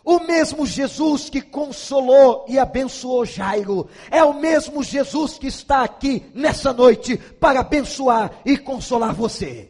o 0.08 0.22
mesmo 0.22 0.66
Jesus 0.66 1.30
que 1.30 1.42
consolou 1.42 2.46
e 2.48 2.58
abençoou 2.58 3.26
Jairo, 3.26 3.90
é 4.10 4.24
o 4.24 4.34
mesmo 4.34 4.82
Jesus 4.82 5.38
que 5.38 5.48
está 5.48 5.84
aqui 5.84 6.32
nessa 6.34 6.72
noite 6.72 7.18
para 7.18 7.60
abençoar 7.60 8.40
e 8.46 8.58
consolar 8.58 9.14
você. 9.14 9.70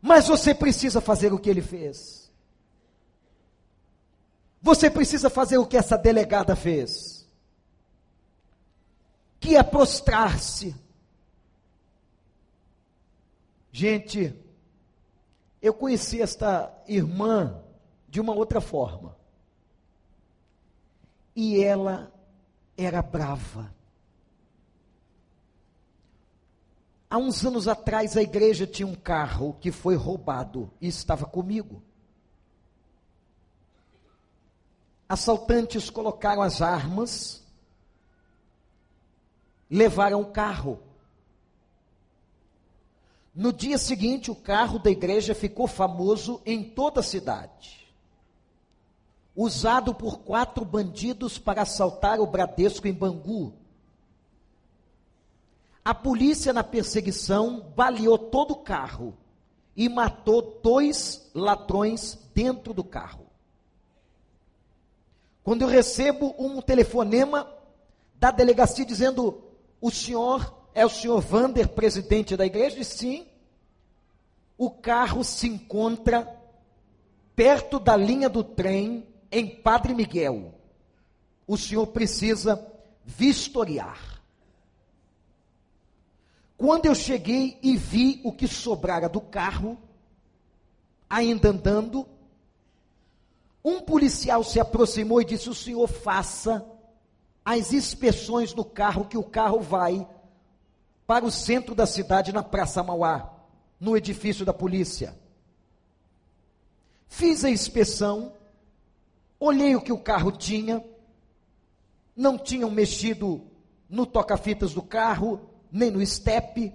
Mas 0.00 0.28
você 0.28 0.54
precisa 0.54 0.98
fazer 0.98 1.30
o 1.30 1.38
que 1.38 1.50
ele 1.50 1.60
fez. 1.60 2.32
Você 4.62 4.88
precisa 4.88 5.28
fazer 5.28 5.58
o 5.58 5.66
que 5.66 5.76
essa 5.76 5.98
delegada 5.98 6.56
fez, 6.56 7.28
que 9.38 9.56
é 9.56 9.62
prostrar-se. 9.62 10.74
Gente, 13.70 14.34
eu 15.60 15.74
conheci 15.74 16.20
esta 16.20 16.72
irmã 16.86 17.62
de 18.08 18.20
uma 18.20 18.34
outra 18.34 18.60
forma. 18.60 19.16
E 21.34 21.62
ela 21.62 22.12
era 22.76 23.02
brava. 23.02 23.74
Há 27.08 27.18
uns 27.18 27.44
anos 27.44 27.66
atrás, 27.66 28.16
a 28.16 28.22
igreja 28.22 28.66
tinha 28.66 28.86
um 28.86 28.94
carro 28.94 29.56
que 29.60 29.72
foi 29.72 29.96
roubado 29.96 30.70
e 30.80 30.88
estava 30.88 31.26
comigo. 31.26 31.82
assaltantes 35.10 35.90
colocaram 35.90 36.40
as 36.40 36.62
armas, 36.62 37.44
levaram 39.68 40.20
o 40.20 40.26
carro. 40.26 40.80
No 43.40 43.54
dia 43.54 43.78
seguinte, 43.78 44.30
o 44.30 44.34
carro 44.34 44.78
da 44.78 44.90
igreja 44.90 45.34
ficou 45.34 45.66
famoso 45.66 46.42
em 46.44 46.62
toda 46.62 47.00
a 47.00 47.02
cidade. 47.02 47.90
Usado 49.34 49.94
por 49.94 50.18
quatro 50.18 50.62
bandidos 50.62 51.38
para 51.38 51.62
assaltar 51.62 52.20
o 52.20 52.26
Bradesco 52.26 52.86
em 52.86 52.92
Bangu. 52.92 53.54
A 55.82 55.94
polícia, 55.94 56.52
na 56.52 56.62
perseguição, 56.62 57.72
baleou 57.74 58.18
todo 58.18 58.50
o 58.50 58.62
carro 58.62 59.16
e 59.74 59.88
matou 59.88 60.60
dois 60.62 61.30
ladrões 61.34 62.18
dentro 62.34 62.74
do 62.74 62.84
carro. 62.84 63.24
Quando 65.42 65.62
eu 65.62 65.68
recebo 65.68 66.34
um 66.38 66.60
telefonema 66.60 67.50
da 68.16 68.30
delegacia 68.30 68.84
dizendo: 68.84 69.42
o 69.80 69.90
senhor 69.90 70.60
é 70.74 70.84
o 70.84 70.90
senhor 70.90 71.22
Vander, 71.22 71.68
presidente 71.70 72.36
da 72.36 72.44
igreja? 72.44 72.78
E 72.78 72.84
sim, 72.84 73.29
o 74.60 74.70
carro 74.70 75.24
se 75.24 75.48
encontra 75.48 76.38
perto 77.34 77.80
da 77.80 77.96
linha 77.96 78.28
do 78.28 78.44
trem 78.44 79.08
em 79.32 79.48
Padre 79.48 79.94
Miguel. 79.94 80.52
O 81.46 81.56
senhor 81.56 81.86
precisa 81.86 82.62
vistoriar. 83.02 84.22
Quando 86.58 86.84
eu 86.84 86.94
cheguei 86.94 87.58
e 87.62 87.74
vi 87.74 88.20
o 88.22 88.30
que 88.30 88.46
sobrara 88.46 89.08
do 89.08 89.18
carro, 89.18 89.78
ainda 91.08 91.48
andando, 91.48 92.06
um 93.64 93.80
policial 93.80 94.44
se 94.44 94.60
aproximou 94.60 95.22
e 95.22 95.24
disse: 95.24 95.48
O 95.48 95.54
senhor 95.54 95.88
faça 95.88 96.62
as 97.42 97.72
inspeções 97.72 98.52
no 98.52 98.66
carro, 98.66 99.06
que 99.06 99.16
o 99.16 99.24
carro 99.24 99.60
vai 99.60 100.06
para 101.06 101.24
o 101.24 101.30
centro 101.30 101.74
da 101.74 101.86
cidade, 101.86 102.30
na 102.30 102.42
Praça 102.42 102.82
Mauá, 102.82 103.39
no 103.80 103.96
edifício 103.96 104.44
da 104.44 104.52
polícia. 104.52 105.18
Fiz 107.08 107.44
a 107.44 107.50
inspeção, 107.50 108.34
olhei 109.38 109.74
o 109.74 109.80
que 109.80 109.92
o 109.92 109.98
carro 109.98 110.30
tinha, 110.30 110.84
não 112.14 112.38
tinham 112.38 112.70
mexido 112.70 113.42
no 113.88 114.04
toca-fitas 114.04 114.74
do 114.74 114.82
carro, 114.82 115.40
nem 115.72 115.90
no 115.90 116.02
estepe. 116.02 116.72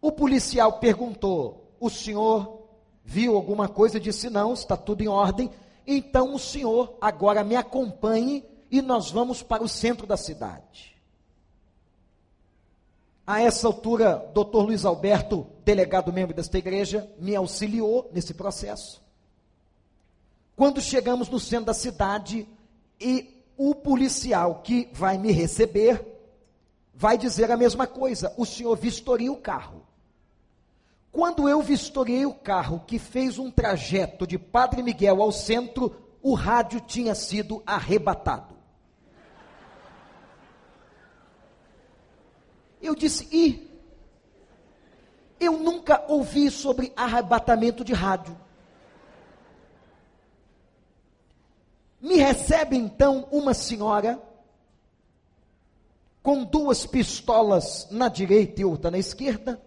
O 0.00 0.12
policial 0.12 0.78
perguntou: 0.78 1.74
O 1.80 1.88
senhor 1.88 2.68
viu 3.04 3.34
alguma 3.34 3.68
coisa 3.68 3.98
disse: 3.98 4.28
Não, 4.28 4.52
está 4.52 4.76
tudo 4.76 5.02
em 5.02 5.08
ordem. 5.08 5.50
Então 5.86 6.34
o 6.34 6.38
senhor 6.38 6.96
agora 7.00 7.42
me 7.42 7.56
acompanhe 7.56 8.44
e 8.70 8.80
nós 8.80 9.10
vamos 9.10 9.42
para 9.42 9.62
o 9.62 9.68
centro 9.68 10.06
da 10.06 10.16
cidade. 10.16 10.91
A 13.32 13.40
essa 13.40 13.66
altura, 13.66 14.30
doutor 14.34 14.66
Luiz 14.66 14.84
Alberto, 14.84 15.46
delegado 15.64 16.12
membro 16.12 16.36
desta 16.36 16.58
igreja, 16.58 17.10
me 17.18 17.34
auxiliou 17.34 18.10
nesse 18.12 18.34
processo. 18.34 19.02
Quando 20.54 20.82
chegamos 20.82 21.30
no 21.30 21.40
centro 21.40 21.64
da 21.64 21.72
cidade 21.72 22.46
e 23.00 23.42
o 23.56 23.74
policial 23.74 24.60
que 24.62 24.90
vai 24.92 25.16
me 25.16 25.32
receber 25.32 26.06
vai 26.94 27.16
dizer 27.16 27.50
a 27.50 27.56
mesma 27.56 27.86
coisa: 27.86 28.34
o 28.36 28.44
senhor 28.44 28.76
vistoria 28.76 29.32
o 29.32 29.40
carro. 29.40 29.80
Quando 31.10 31.48
eu 31.48 31.62
vistoriei 31.62 32.26
o 32.26 32.34
carro 32.34 32.84
que 32.86 32.98
fez 32.98 33.38
um 33.38 33.50
trajeto 33.50 34.26
de 34.26 34.38
Padre 34.38 34.82
Miguel 34.82 35.22
ao 35.22 35.32
centro, 35.32 35.96
o 36.20 36.34
rádio 36.34 36.82
tinha 36.82 37.14
sido 37.14 37.62
arrebatado. 37.64 38.54
Eu 42.82 42.94
disse, 42.94 43.28
e 43.30 43.70
eu 45.38 45.58
nunca 45.58 46.04
ouvi 46.08 46.50
sobre 46.50 46.92
arrebatamento 46.96 47.84
de 47.84 47.92
rádio. 47.92 48.36
Me 52.00 52.16
recebe 52.16 52.76
então 52.76 53.28
uma 53.30 53.54
senhora 53.54 54.20
com 56.22 56.44
duas 56.44 56.84
pistolas 56.84 57.86
na 57.90 58.08
direita 58.08 58.60
e 58.60 58.64
outra 58.64 58.90
na 58.90 58.98
esquerda 58.98 59.60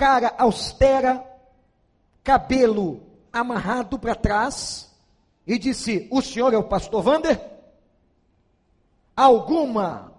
cara 0.00 0.34
austera, 0.38 1.22
cabelo 2.24 3.02
amarrado 3.30 3.98
para 3.98 4.14
trás, 4.14 4.90
e 5.46 5.58
disse: 5.58 6.08
O 6.10 6.22
senhor 6.22 6.54
é 6.54 6.56
o 6.56 6.64
pastor 6.64 7.02
Vander? 7.02 7.38
Alguma 9.14 10.09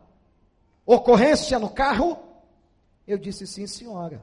ocorrência 0.96 1.58
no 1.60 1.70
carro? 1.70 2.18
Eu 3.08 3.18
disse: 3.18 3.46
Sim, 3.48 3.68
senhora. 3.68 4.22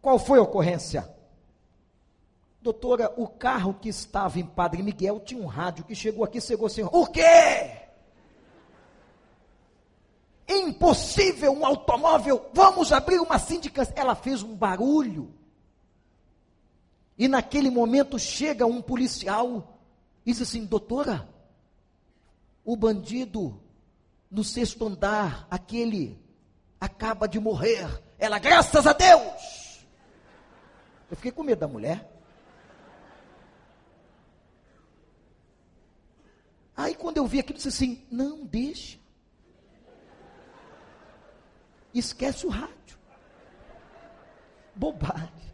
Qual 0.00 0.18
foi 0.18 0.38
a 0.38 0.42
ocorrência? 0.42 1.08
Doutora, 2.60 3.12
o 3.16 3.28
carro 3.28 3.74
que 3.74 3.88
estava 3.88 4.38
em 4.38 4.46
Padre 4.46 4.82
Miguel 4.82 5.20
tinha 5.20 5.42
um 5.42 5.46
rádio 5.46 5.84
que 5.84 5.94
chegou 5.94 6.24
aqui 6.24 6.40
chegou 6.40 6.66
assim: 6.66 6.82
O 6.82 7.06
quê? 7.06 7.86
impossível 10.48 11.52
um 11.52 11.66
automóvel, 11.66 12.48
vamos 12.52 12.92
abrir 12.92 13.18
uma 13.18 13.38
sindicância. 13.38 13.94
Ela 13.96 14.14
fez 14.14 14.42
um 14.42 14.54
barulho. 14.54 15.34
E 17.18 17.28
naquele 17.28 17.70
momento 17.70 18.18
chega 18.18 18.66
um 18.66 18.80
policial 18.80 19.80
e 20.24 20.32
diz 20.32 20.42
assim: 20.42 20.64
Doutora, 20.64 21.28
o 22.64 22.76
bandido 22.76 23.60
no 24.30 24.42
sexto 24.44 24.86
andar, 24.86 25.46
aquele 25.50 26.20
acaba 26.80 27.26
de 27.28 27.38
morrer. 27.38 27.86
Ela, 28.18 28.38
graças 28.38 28.86
a 28.86 28.92
Deus! 28.92 29.86
Eu 31.10 31.16
fiquei 31.16 31.30
com 31.30 31.42
medo 31.42 31.60
da 31.60 31.68
mulher. 31.68 32.10
Aí 36.76 36.94
quando 36.94 37.16
eu 37.16 37.26
vi 37.26 37.38
aquilo, 37.38 37.54
eu 37.54 37.56
disse 37.56 37.68
assim: 37.68 38.06
não 38.10 38.44
deixa. 38.44 38.98
Esquece 41.94 42.46
o 42.46 42.50
rádio. 42.50 42.98
Bobagem. 44.74 45.46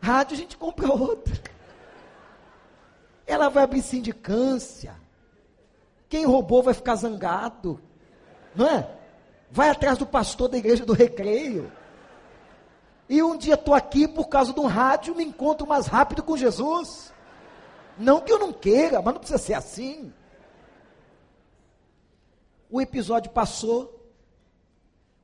Rádio 0.00 0.34
a 0.34 0.38
gente 0.38 0.56
compra 0.56 0.90
outra. 0.90 1.34
Ela 3.26 3.48
vai 3.48 3.64
abrir 3.64 3.82
sindicância. 3.82 4.98
Quem 6.14 6.26
roubou 6.26 6.62
vai 6.62 6.72
ficar 6.72 6.94
zangado. 6.94 7.80
Não 8.54 8.70
é? 8.70 8.88
Vai 9.50 9.68
atrás 9.68 9.98
do 9.98 10.06
pastor 10.06 10.48
da 10.48 10.56
igreja 10.56 10.86
do 10.86 10.92
recreio. 10.92 11.72
E 13.08 13.20
um 13.20 13.36
dia 13.36 13.54
estou 13.54 13.74
aqui 13.74 14.06
por 14.06 14.28
causa 14.28 14.52
de 14.52 14.60
um 14.60 14.66
rádio, 14.66 15.16
me 15.16 15.24
encontro 15.24 15.66
mais 15.66 15.88
rápido 15.88 16.22
com 16.22 16.36
Jesus. 16.36 17.12
Não 17.98 18.20
que 18.20 18.32
eu 18.32 18.38
não 18.38 18.52
queira, 18.52 19.02
mas 19.02 19.12
não 19.12 19.18
precisa 19.18 19.38
ser 19.38 19.54
assim. 19.54 20.12
O 22.70 22.80
episódio 22.80 23.32
passou. 23.32 24.08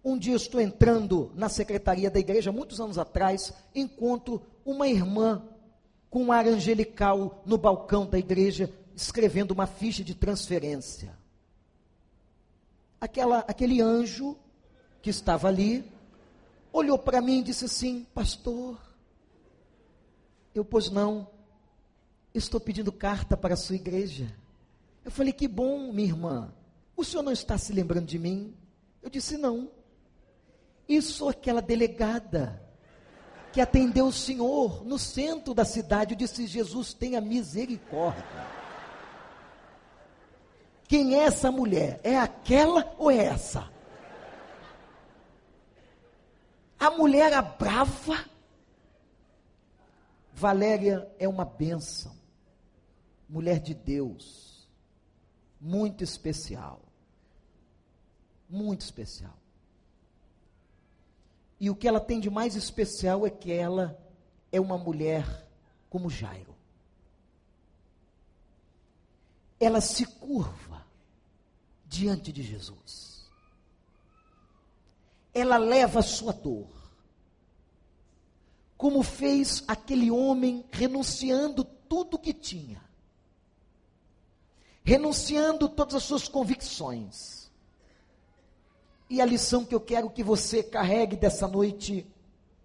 Um 0.05 0.19
dia 0.19 0.35
estou 0.35 0.61
entrando 0.61 1.31
na 1.37 1.49
secretaria 1.49 2.11
da 2.11 2.19
igreja, 2.19 2.51
muitos 2.51 2.81
anos 2.81 2.99
atrás, 2.99 3.53
encontro 3.73 4.43
uma 4.65 4.89
irmã 4.89 5.41
com 6.11 6.25
um 6.25 6.33
ar 6.33 6.49
angelical 6.49 7.45
no 7.47 7.57
balcão 7.57 8.05
da 8.07 8.19
igreja, 8.19 8.69
escrevendo 8.95 9.53
uma 9.53 9.67
ficha 9.67 10.05
de 10.05 10.15
transferência. 10.15 11.17
Aquela, 13.01 13.39
aquele 13.41 13.81
anjo 13.81 14.37
que 15.01 15.11
estava 15.11 15.49
ali 15.49 15.85
olhou 16.73 16.99
para 16.99 17.21
mim 17.21 17.41
e 17.41 17.45
disse 17.45 17.65
assim: 17.65 18.07
Pastor, 18.15 18.79
eu, 20.55 20.65
pois 20.65 20.91
não, 20.91 21.29
estou 22.35 22.61
pedindo 22.61 22.93
carta 22.93 23.37
para 23.37 23.55
a 23.55 23.57
sua 23.57 23.77
igreja. 23.77 24.35
Eu 25.05 25.11
falei: 25.11 25.33
Que 25.33 25.49
bom, 25.49 25.93
minha 25.93 26.09
irmã, 26.09 26.53
o 26.97 27.05
senhor 27.05 27.23
não 27.23 27.33
está 27.33 27.57
se 27.57 27.73
lembrando 27.73 28.07
de 28.07 28.19
mim? 28.19 28.55
Eu 29.03 29.11
disse: 29.11 29.37
Não. 29.37 29.71
Isso 30.89 31.29
aquela 31.29 31.63
delegada 31.63 32.61
que 33.53 33.61
atendeu 33.61 34.07
o 34.07 34.13
senhor 34.13 34.85
no 34.85 34.99
centro 34.99 35.55
da 35.55 35.65
cidade. 35.65 36.15
Eu 36.15 36.19
disse: 36.19 36.47
Jesus, 36.47 36.93
tenha 36.93 37.21
misericórdia. 37.21 38.25
Quem 40.91 41.15
é 41.15 41.19
essa 41.19 41.53
mulher? 41.53 42.01
É 42.03 42.19
aquela 42.19 42.97
ou 42.99 43.13
é 43.13 43.19
essa? 43.19 43.73
A 46.81 46.91
mulher 46.91 47.27
era 47.27 47.41
brava. 47.41 48.29
Valéria 50.33 51.09
é 51.17 51.29
uma 51.29 51.45
bênção. 51.45 52.13
Mulher 53.29 53.61
de 53.61 53.73
Deus. 53.73 54.69
Muito 55.61 56.03
especial. 56.03 56.83
Muito 58.49 58.81
especial. 58.81 59.39
E 61.61 61.71
o 61.71 61.77
que 61.77 61.87
ela 61.87 62.01
tem 62.01 62.19
de 62.19 62.29
mais 62.29 62.57
especial 62.57 63.25
é 63.25 63.31
que 63.31 63.53
ela 63.53 63.97
é 64.51 64.61
uma 64.61 64.77
mulher 64.77 65.47
como 65.89 66.11
Jairo. 66.11 66.57
Ela 69.61 69.81
se 69.81 70.05
curva 70.05 70.70
diante 71.91 72.33
de 72.33 72.43
Jesus 72.43 73.11
ela 75.33 75.57
leva 75.57 76.01
a 76.01 76.03
sua 76.03 76.33
dor. 76.33 76.69
Como 78.77 79.03
fez 79.03 79.63
aquele 79.69 80.11
homem 80.11 80.65
renunciando 80.71 81.65
tudo 81.65 82.19
que 82.19 82.33
tinha, 82.33 82.83
renunciando 84.83 85.69
todas 85.69 85.97
as 85.97 86.03
suas 86.03 86.29
convicções. 86.29 87.51
E 89.09 89.21
a 89.21 89.27
lição 89.27 89.65
que 89.65 89.75
eu 89.75 89.81
quero 89.81 90.09
que 90.09 90.23
você 90.23 90.63
carregue 90.63 91.17
dessa 91.17 91.47
noite 91.47 92.07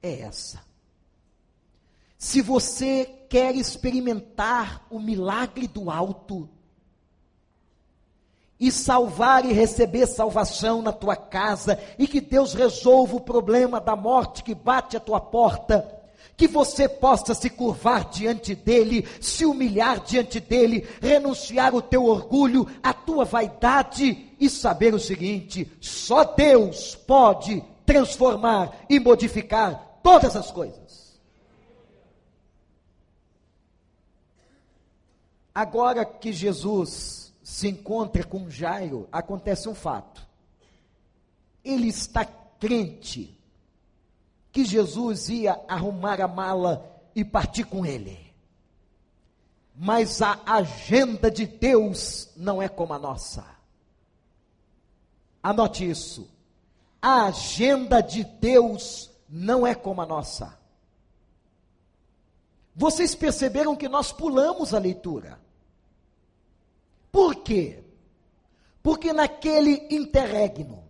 é 0.01 0.21
essa. 0.21 0.63
Se 2.17 2.41
você 2.41 3.05
quer 3.29 3.55
experimentar 3.55 4.85
o 4.89 4.99
milagre 4.99 5.67
do 5.67 5.89
alto, 5.91 6.49
e 8.59 8.71
salvar 8.71 9.45
e 9.45 9.53
receber 9.53 10.07
salvação 10.07 10.81
na 10.81 10.91
tua 10.91 11.15
casa, 11.15 11.77
e 11.99 12.07
que 12.07 12.21
Deus 12.21 12.53
resolva 12.53 13.17
o 13.17 13.21
problema 13.21 13.79
da 13.81 13.95
morte 13.95 14.43
que 14.43 14.55
bate 14.55 14.95
à 14.95 14.99
tua 14.99 15.19
porta, 15.19 15.85
que 16.37 16.47
você 16.47 16.87
possa 16.87 17.33
se 17.33 17.49
curvar 17.49 18.09
diante 18.09 18.55
dele, 18.55 19.07
se 19.21 19.45
humilhar 19.45 20.01
diante 20.01 20.39
dele, 20.39 20.87
renunciar 21.01 21.73
o 21.73 21.81
teu 21.81 22.05
orgulho, 22.05 22.67
a 22.83 22.93
tua 22.93 23.25
vaidade 23.25 24.33
e 24.39 24.49
saber 24.49 24.93
o 24.93 24.99
seguinte: 24.99 25.71
só 25.79 26.23
Deus 26.23 26.95
pode 26.95 27.63
transformar 27.85 28.85
e 28.89 28.99
modificar 28.99 29.99
todas 30.03 30.35
as 30.35 30.51
coisas. 30.51 31.19
Agora 35.53 36.03
que 36.03 36.33
Jesus 36.33 37.24
se 37.45 37.67
encontra 37.67 38.23
com 38.23 38.49
Jairo, 38.49 39.07
acontece 39.11 39.69
um 39.69 39.75
fato. 39.75 40.27
Ele 41.63 41.87
está 41.87 42.25
crente 42.25 43.39
que 44.51 44.65
Jesus 44.65 45.29
ia 45.29 45.63
arrumar 45.67 46.19
a 46.19 46.27
mala 46.27 46.83
e 47.15 47.23
partir 47.23 47.65
com 47.65 47.85
ele. 47.85 48.17
Mas 49.75 50.23
a 50.23 50.41
agenda 50.43 51.29
de 51.29 51.45
Deus 51.45 52.31
não 52.35 52.59
é 52.59 52.67
como 52.67 52.93
a 52.93 52.97
nossa. 52.97 53.45
Anote 55.43 55.87
isso. 55.87 56.27
A 56.99 57.25
agenda 57.25 58.01
de 58.01 58.23
Deus 58.23 59.11
não 59.29 59.67
é 59.67 59.75
como 59.75 60.01
a 60.01 60.05
nossa. 60.07 60.57
Vocês 62.75 63.13
perceberam 63.13 63.75
que 63.75 63.87
nós 63.87 64.11
pulamos 64.11 64.73
a 64.73 64.79
leitura. 64.79 65.45
Por 67.15 67.35
quê? 67.35 67.81
Porque 68.83 69.13
naquele 69.13 69.87
interregno, 69.89 70.83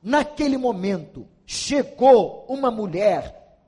naquele 0.00 0.56
momento, 0.56 1.26
chegou 1.44 2.46
uma 2.48 2.70
mulher 2.70 3.58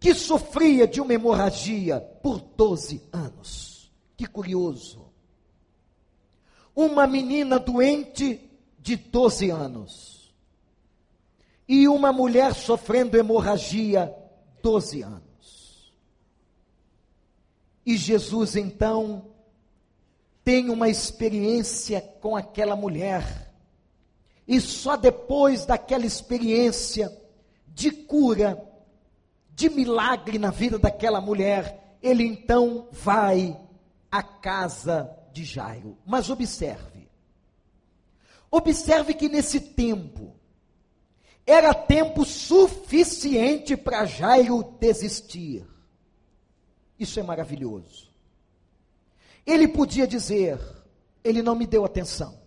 que 0.00 0.16
sofria 0.16 0.84
de 0.84 1.00
uma 1.00 1.14
hemorragia 1.14 2.00
por 2.00 2.40
12 2.40 3.08
anos. 3.12 3.88
Que 4.16 4.26
curioso. 4.26 5.12
Uma 6.74 7.06
menina 7.06 7.56
doente 7.60 8.40
de 8.80 8.96
12 8.96 9.48
anos. 9.48 10.34
E 11.68 11.86
uma 11.86 12.12
mulher 12.12 12.52
sofrendo 12.52 13.16
hemorragia 13.16 14.12
12 14.60 15.02
anos. 15.02 15.94
E 17.86 17.96
Jesus 17.96 18.56
então 18.56 19.37
tem 20.48 20.70
uma 20.70 20.88
experiência 20.88 22.00
com 22.22 22.34
aquela 22.34 22.74
mulher. 22.74 23.52
E 24.46 24.58
só 24.62 24.96
depois 24.96 25.66
daquela 25.66 26.06
experiência 26.06 27.14
de 27.66 27.90
cura, 27.90 28.58
de 29.50 29.68
milagre 29.68 30.38
na 30.38 30.50
vida 30.50 30.78
daquela 30.78 31.20
mulher, 31.20 31.98
ele 32.02 32.24
então 32.24 32.88
vai 32.90 33.60
à 34.10 34.22
casa 34.22 35.14
de 35.34 35.44
Jairo. 35.44 35.98
Mas 36.06 36.30
observe. 36.30 37.10
Observe 38.50 39.12
que 39.12 39.28
nesse 39.28 39.60
tempo 39.60 40.34
era 41.46 41.74
tempo 41.74 42.24
suficiente 42.24 43.76
para 43.76 44.06
Jairo 44.06 44.62
desistir. 44.80 45.66
Isso 46.98 47.20
é 47.20 47.22
maravilhoso. 47.22 48.07
Ele 49.48 49.66
podia 49.66 50.06
dizer: 50.06 50.60
Ele 51.24 51.40
não 51.40 51.54
me 51.54 51.66
deu 51.66 51.82
atenção. 51.82 52.38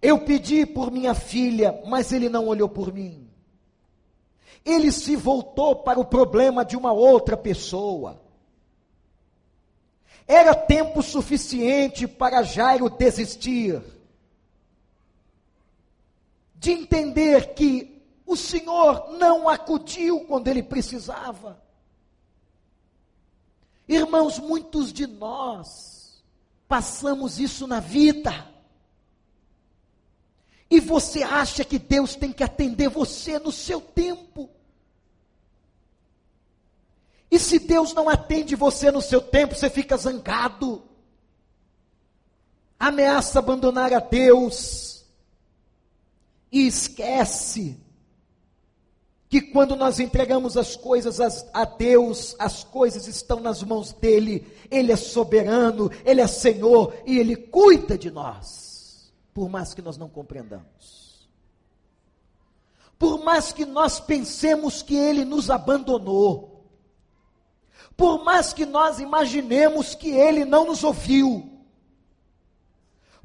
Eu 0.00 0.24
pedi 0.24 0.64
por 0.64 0.90
minha 0.90 1.14
filha, 1.14 1.78
mas 1.86 2.10
ele 2.10 2.30
não 2.30 2.46
olhou 2.46 2.70
por 2.70 2.90
mim. 2.90 3.28
Ele 4.64 4.90
se 4.90 5.14
voltou 5.14 5.76
para 5.76 6.00
o 6.00 6.06
problema 6.06 6.64
de 6.64 6.74
uma 6.74 6.90
outra 6.90 7.36
pessoa. 7.36 8.18
Era 10.26 10.54
tempo 10.54 11.02
suficiente 11.02 12.08
para 12.08 12.42
Jairo 12.42 12.88
desistir, 12.88 13.82
de 16.54 16.72
entender 16.72 17.54
que 17.54 18.02
o 18.24 18.36
Senhor 18.36 19.10
não 19.18 19.48
acudiu 19.48 20.20
quando 20.20 20.48
ele 20.48 20.62
precisava. 20.62 21.65
Irmãos, 23.88 24.38
muitos 24.38 24.92
de 24.92 25.06
nós 25.06 26.22
passamos 26.66 27.38
isso 27.38 27.66
na 27.66 27.80
vida. 27.80 28.52
E 30.68 30.80
você 30.80 31.22
acha 31.22 31.64
que 31.64 31.78
Deus 31.78 32.16
tem 32.16 32.32
que 32.32 32.42
atender 32.42 32.88
você 32.88 33.38
no 33.38 33.52
seu 33.52 33.80
tempo. 33.80 34.50
E 37.30 37.38
se 37.38 37.58
Deus 37.58 37.92
não 37.92 38.08
atende 38.08 38.56
você 38.56 38.90
no 38.90 39.00
seu 39.00 39.20
tempo, 39.20 39.54
você 39.54 39.70
fica 39.70 39.96
zangado. 39.96 40.82
ameaça 42.78 43.38
abandonar 43.38 43.92
a 43.92 44.00
Deus 44.00 45.04
e 46.50 46.66
esquece 46.66 47.85
que 49.28 49.40
quando 49.40 49.74
nós 49.74 49.98
entregamos 49.98 50.56
as 50.56 50.76
coisas 50.76 51.18
a 51.52 51.64
Deus, 51.64 52.36
as 52.38 52.62
coisas 52.62 53.08
estão 53.08 53.40
nas 53.40 53.62
mãos 53.62 53.92
dele, 53.92 54.46
ele 54.70 54.92
é 54.92 54.96
soberano, 54.96 55.90
ele 56.04 56.20
é 56.20 56.26
Senhor 56.26 56.94
e 57.04 57.18
ele 57.18 57.34
cuida 57.34 57.98
de 57.98 58.10
nós, 58.10 59.12
por 59.34 59.48
mais 59.48 59.74
que 59.74 59.82
nós 59.82 59.96
não 59.96 60.08
compreendamos. 60.08 61.26
Por 62.98 63.22
mais 63.22 63.52
que 63.52 63.66
nós 63.66 64.00
pensemos 64.00 64.80
que 64.80 64.94
ele 64.96 65.24
nos 65.24 65.50
abandonou, 65.50 66.64
por 67.96 68.24
mais 68.24 68.52
que 68.52 68.64
nós 68.64 69.00
imaginemos 69.00 69.94
que 69.94 70.10
ele 70.10 70.44
não 70.44 70.66
nos 70.66 70.84
ouviu, 70.84 71.55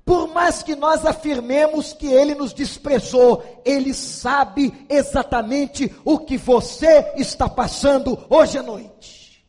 por 0.06 0.28
mais 0.28 0.64
que 0.64 0.76
nós 0.76 1.06
afirmemos 1.06 1.94
que 1.94 2.08
ele 2.08 2.34
nos 2.34 2.54
desprezou, 2.54 3.62
ele 3.64 3.94
sabe 3.94 4.86
exatamente 4.90 5.94
o 6.04 6.20
que 6.20 6.38
você 6.38 7.14
está 7.16 7.48
passando 7.48 8.18
hoje 8.30 8.58
à 8.58 8.64
noite. 8.64 9.46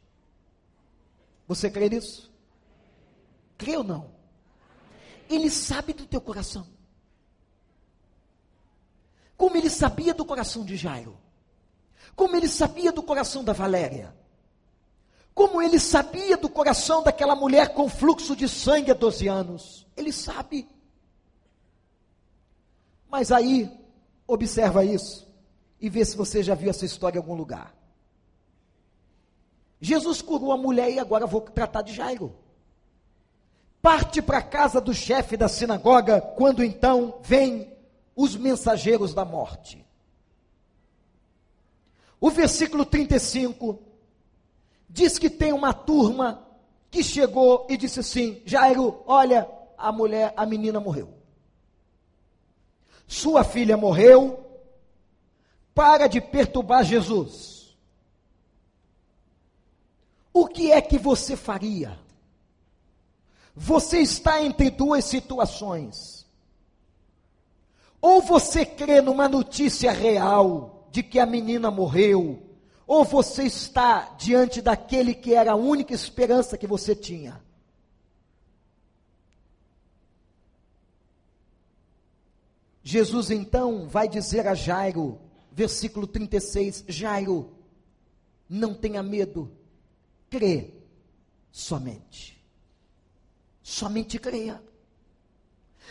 Você 1.48 1.70
crê 1.70 1.88
nisso? 1.88 2.30
Crê 3.56 3.76
ou 3.76 3.84
não? 3.84 4.10
Ele 5.28 5.50
sabe 5.50 5.92
do 5.92 6.06
teu 6.06 6.20
coração. 6.20 6.66
Como 9.36 9.56
ele 9.56 9.70
sabia 9.70 10.12
do 10.14 10.24
coração 10.24 10.64
de 10.64 10.76
Jairo. 10.76 11.18
Como 12.14 12.36
ele 12.36 12.48
sabia 12.48 12.92
do 12.92 13.02
coração 13.02 13.42
da 13.42 13.52
Valéria. 13.52 14.14
Como 15.34 15.62
ele 15.62 15.78
sabia 15.78 16.36
do 16.36 16.48
coração 16.48 17.02
daquela 17.02 17.34
mulher 17.34 17.74
com 17.74 17.88
fluxo 17.88 18.36
de 18.36 18.48
sangue 18.48 18.90
há 18.90 18.94
12 18.94 19.28
anos. 19.28 19.86
Ele 19.96 20.12
sabe. 20.12 20.68
Mas 23.08 23.32
aí, 23.32 23.70
observa 24.26 24.84
isso 24.84 25.30
e 25.80 25.88
vê 25.88 26.04
se 26.04 26.16
você 26.16 26.42
já 26.42 26.54
viu 26.54 26.70
essa 26.70 26.84
história 26.84 27.18
em 27.18 27.20
algum 27.20 27.34
lugar. 27.34 27.74
Jesus 29.80 30.22
curou 30.22 30.52
a 30.52 30.56
mulher 30.56 30.90
e 30.92 30.98
agora 31.00 31.26
vou 31.26 31.40
tratar 31.40 31.82
de 31.82 31.92
Jairo. 31.92 32.34
Parte 33.82 34.22
para 34.22 34.38
a 34.38 34.42
casa 34.42 34.80
do 34.80 34.94
chefe 34.94 35.36
da 35.36 35.48
sinagoga, 35.48 36.20
quando 36.20 36.62
então 36.62 37.18
vêm 37.20 37.76
os 38.14 38.36
mensageiros 38.36 39.12
da 39.12 39.24
morte. 39.24 39.84
O 42.20 42.30
versículo 42.30 42.84
35 42.84 43.91
diz 44.92 45.18
que 45.18 45.30
tem 45.30 45.52
uma 45.52 45.72
turma 45.72 46.46
que 46.90 47.02
chegou 47.02 47.66
e 47.68 47.76
disse 47.76 48.00
assim: 48.00 48.42
Jairo, 48.44 49.02
olha, 49.06 49.48
a 49.76 49.90
mulher, 49.90 50.32
a 50.36 50.44
menina 50.46 50.78
morreu. 50.78 51.08
Sua 53.06 53.42
filha 53.42 53.76
morreu. 53.76 54.38
Para 55.74 56.06
de 56.06 56.20
perturbar 56.20 56.84
Jesus. 56.84 57.74
O 60.34 60.46
que 60.46 60.70
é 60.70 60.82
que 60.82 60.98
você 60.98 61.34
faria? 61.34 61.98
Você 63.54 63.98
está 63.98 64.42
entre 64.42 64.68
duas 64.70 65.06
situações. 65.06 66.26
Ou 68.02 68.20
você 68.20 68.66
crê 68.66 69.00
numa 69.00 69.28
notícia 69.28 69.92
real 69.92 70.86
de 70.90 71.02
que 71.02 71.18
a 71.18 71.24
menina 71.24 71.70
morreu, 71.70 72.51
ou 72.92 73.06
você 73.06 73.44
está 73.44 74.10
diante 74.18 74.60
daquele 74.60 75.14
que 75.14 75.32
era 75.32 75.52
a 75.52 75.56
única 75.56 75.94
esperança 75.94 76.58
que 76.58 76.66
você 76.66 76.94
tinha? 76.94 77.42
Jesus 82.82 83.30
então 83.30 83.88
vai 83.88 84.06
dizer 84.06 84.46
a 84.46 84.54
Jairo, 84.54 85.18
versículo 85.50 86.06
36, 86.06 86.84
Jairo, 86.86 87.56
não 88.46 88.74
tenha 88.74 89.02
medo, 89.02 89.50
crê 90.28 90.74
somente. 91.50 92.44
Somente 93.62 94.18
creia. 94.18 94.62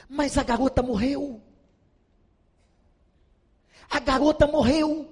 Mas 0.07 0.37
a 0.37 0.43
garota 0.43 0.83
morreu. 0.83 1.41
A 3.89 3.99
garota 3.99 4.45
morreu. 4.45 5.10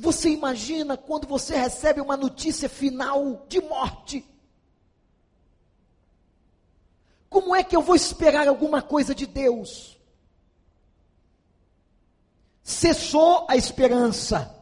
Você 0.00 0.30
imagina 0.30 0.96
quando 0.96 1.26
você 1.26 1.56
recebe 1.56 2.00
uma 2.00 2.16
notícia 2.16 2.68
final 2.68 3.44
de 3.48 3.60
morte? 3.60 4.24
Como 7.28 7.52
é 7.52 7.64
que 7.64 7.74
eu 7.74 7.82
vou 7.82 7.96
esperar 7.96 8.46
alguma 8.46 8.80
coisa 8.80 9.12
de 9.12 9.26
Deus? 9.26 9.98
Cessou 12.62 13.44
a 13.50 13.56
esperança. 13.56 14.54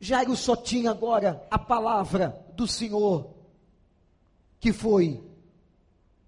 Jairo 0.00 0.36
só 0.36 0.54
tinha 0.54 0.92
agora 0.92 1.44
a 1.50 1.58
palavra 1.58 2.40
do 2.54 2.68
Senhor, 2.68 3.34
que 4.60 4.72
foi: 4.72 5.20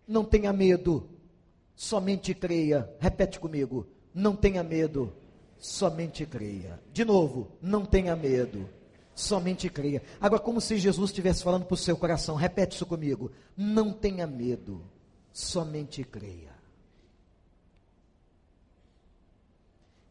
não 0.08 0.24
tenha 0.24 0.52
medo, 0.52 1.08
somente 1.76 2.34
creia. 2.34 2.92
Repete 2.98 3.38
comigo: 3.38 3.86
não 4.12 4.34
tenha 4.34 4.64
medo 4.64 5.16
somente 5.64 6.26
creia. 6.26 6.78
De 6.92 7.06
novo, 7.06 7.48
não 7.62 7.86
tenha 7.86 8.14
medo, 8.14 8.68
somente 9.14 9.70
creia. 9.70 10.02
Agora, 10.20 10.42
como 10.42 10.60
se 10.60 10.76
Jesus 10.76 11.08
estivesse 11.08 11.42
falando 11.42 11.64
para 11.64 11.72
o 11.72 11.78
seu 11.78 11.96
coração, 11.96 12.36
repete 12.36 12.74
isso 12.74 12.84
comigo: 12.84 13.32
não 13.56 13.90
tenha 13.90 14.26
medo, 14.26 14.84
somente 15.32 16.04
creia. 16.04 16.52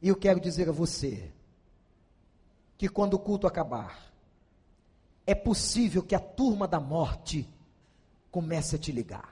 E 0.01 0.07
eu 0.07 0.15
quero 0.15 0.39
dizer 0.39 0.67
a 0.67 0.71
você 0.71 1.31
que 2.75 2.89
quando 2.89 3.13
o 3.13 3.19
culto 3.19 3.45
acabar, 3.45 4.11
é 5.25 5.35
possível 5.35 6.01
que 6.01 6.15
a 6.15 6.19
turma 6.19 6.67
da 6.67 6.79
morte 6.79 7.47
comece 8.31 8.75
a 8.75 8.79
te 8.79 8.91
ligar. 8.91 9.31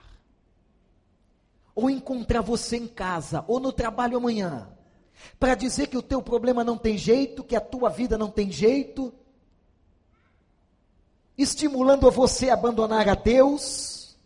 Ou 1.74 1.90
encontrar 1.90 2.42
você 2.42 2.76
em 2.76 2.86
casa, 2.86 3.44
ou 3.48 3.58
no 3.58 3.72
trabalho 3.72 4.16
amanhã, 4.16 4.70
para 5.38 5.54
dizer 5.54 5.88
que 5.88 5.96
o 5.96 6.02
teu 6.02 6.22
problema 6.22 6.62
não 6.64 6.76
tem 6.76 6.96
jeito, 6.96 7.44
que 7.44 7.56
a 7.56 7.60
tua 7.60 7.88
vida 7.88 8.16
não 8.18 8.30
tem 8.30 8.50
jeito, 8.50 9.12
estimulando 11.36 12.06
a 12.06 12.10
você 12.10 12.50
a 12.50 12.54
abandonar 12.54 13.08
a 13.08 13.14
Deus. 13.14 14.16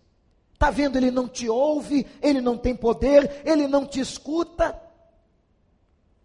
Está 0.52 0.70
vendo? 0.70 0.96
Ele 0.96 1.10
não 1.10 1.28
te 1.28 1.48
ouve, 1.48 2.06
ele 2.22 2.40
não 2.40 2.56
tem 2.56 2.74
poder, 2.74 3.42
ele 3.44 3.66
não 3.66 3.86
te 3.86 4.00
escuta. 4.00 4.80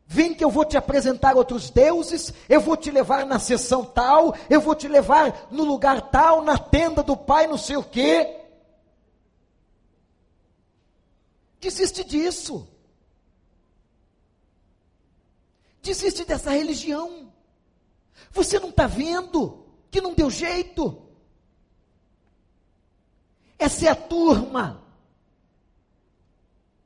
Vem 0.05 0.33
que 0.33 0.43
eu 0.43 0.49
vou 0.49 0.65
te 0.65 0.75
apresentar 0.75 1.37
outros 1.37 1.69
deuses, 1.69 2.33
eu 2.49 2.59
vou 2.59 2.75
te 2.75 2.91
levar 2.91 3.25
na 3.25 3.39
sessão 3.39 3.85
tal, 3.85 4.35
eu 4.49 4.59
vou 4.59 4.75
te 4.75 4.87
levar 4.87 5.47
no 5.51 5.63
lugar 5.63 6.09
tal, 6.09 6.41
na 6.41 6.57
tenda 6.57 7.01
do 7.01 7.15
pai, 7.15 7.47
não 7.47 7.57
sei 7.57 7.77
o 7.77 7.83
quê. 7.83 8.37
Desiste 11.61 12.03
disso. 12.03 12.67
Desiste 15.81 16.25
dessa 16.25 16.51
religião. 16.51 17.31
Você 18.31 18.59
não 18.59 18.69
está 18.69 18.87
vendo 18.87 19.65
que 19.89 19.99
não 19.99 20.13
deu 20.13 20.29
jeito? 20.29 21.01
Essa 23.57 23.85
é 23.85 23.89
a 23.89 23.95
turma 23.95 24.81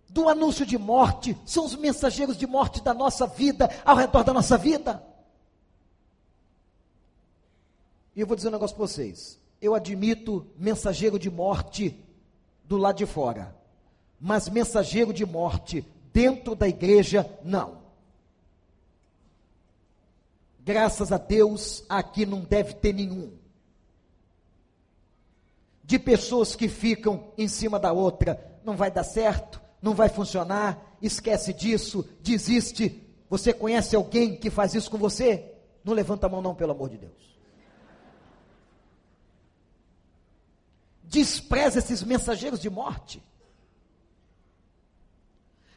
do 0.10 0.30
anúncio 0.30 0.66
de 0.66 0.78
morte, 0.78 1.38
são 1.46 1.66
os 1.66 1.76
mensageiros 1.76 2.38
de 2.38 2.48
morte 2.48 2.82
da 2.82 2.94
nossa 2.94 3.28
vida, 3.28 3.70
ao 3.84 3.98
redor 3.98 4.24
da 4.24 4.34
nossa 4.34 4.58
vida. 4.58 5.04
E 8.16 8.22
eu 8.22 8.28
vou 8.28 8.36
dizer 8.36 8.48
um 8.48 8.52
negócio 8.52 8.76
para 8.78 8.88
vocês. 8.88 9.38
Eu 9.62 9.76
admito 9.76 10.48
mensageiro 10.58 11.20
de 11.20 11.30
morte 11.30 12.02
do 12.64 12.78
lado 12.78 12.96
de 12.96 13.06
fora, 13.06 13.54
mas 14.20 14.48
mensageiro 14.48 15.12
de 15.12 15.26
morte 15.26 15.86
dentro 16.14 16.56
da 16.56 16.68
igreja, 16.68 17.30
não. 17.44 17.85
Graças 20.66 21.12
a 21.12 21.20
Deus, 21.20 21.86
aqui 21.88 22.26
não 22.26 22.40
deve 22.40 22.74
ter 22.74 22.92
nenhum. 22.92 23.38
De 25.84 26.00
pessoas 26.00 26.56
que 26.56 26.68
ficam 26.68 27.32
em 27.38 27.48
cima 27.48 27.80
da 27.80 27.94
outra, 27.94 28.60
não 28.64 28.76
vai 28.76 28.90
dar 28.90 29.04
certo, 29.04 29.62
não 29.80 29.94
vai 29.94 30.10
funcionar, 30.10 30.98
esquece 31.00 31.54
disso, 31.54 32.10
desiste. 32.20 33.00
Você 33.30 33.54
conhece 33.54 33.96
alguém 33.96 34.36
que 34.36 34.50
faz 34.50 34.74
isso 34.74 34.90
com 34.90 34.98
você? 34.98 35.54
Não 35.84 35.94
levanta 35.94 36.26
a 36.26 36.30
mão, 36.30 36.42
não, 36.42 36.56
pelo 36.56 36.72
amor 36.72 36.90
de 36.90 36.98
Deus. 36.98 37.38
Despreza 41.04 41.78
esses 41.78 42.02
mensageiros 42.02 42.60
de 42.60 42.72
morte. 42.72 43.22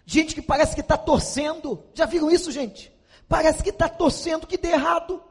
Gente 0.07 0.35
que 0.35 0.41
parece 0.41 0.75
que 0.75 0.81
está 0.81 0.97
torcendo. 0.97 1.85
Já 1.93 2.07
viram 2.07 2.31
isso, 2.31 2.51
gente? 2.51 2.91
Parece 3.29 3.63
que 3.63 3.71
está 3.71 3.89
torcendo 3.89 4.47
que 4.47 4.57
dê 4.57 4.71
errado. 4.71 5.23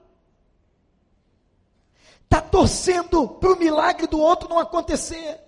Está 2.23 2.41
torcendo 2.41 3.27
para 3.27 3.53
o 3.53 3.57
milagre 3.57 4.05
do 4.05 4.19
outro 4.19 4.47
não 4.47 4.59
acontecer. 4.59 5.41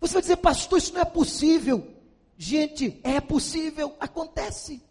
Você 0.00 0.14
vai 0.14 0.22
dizer, 0.22 0.36
pastor, 0.36 0.78
isso 0.78 0.92
não 0.92 1.02
é 1.02 1.04
possível. 1.04 1.94
Gente, 2.36 3.00
é 3.04 3.20
possível, 3.20 3.94
acontece. 4.00 4.82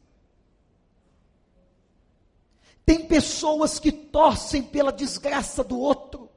Tem 2.86 3.06
pessoas 3.06 3.80
que 3.80 3.92
torcem 3.92 4.64
pela 4.64 4.92
desgraça 4.92 5.64
do 5.64 5.80
outro, 5.80 6.30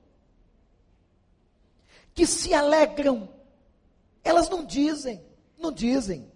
que 2.14 2.26
se 2.26 2.54
alegram. 2.54 3.28
Elas 4.24 4.48
não 4.48 4.64
dizem, 4.64 5.24
não 5.58 5.70
dizem. 5.70 6.30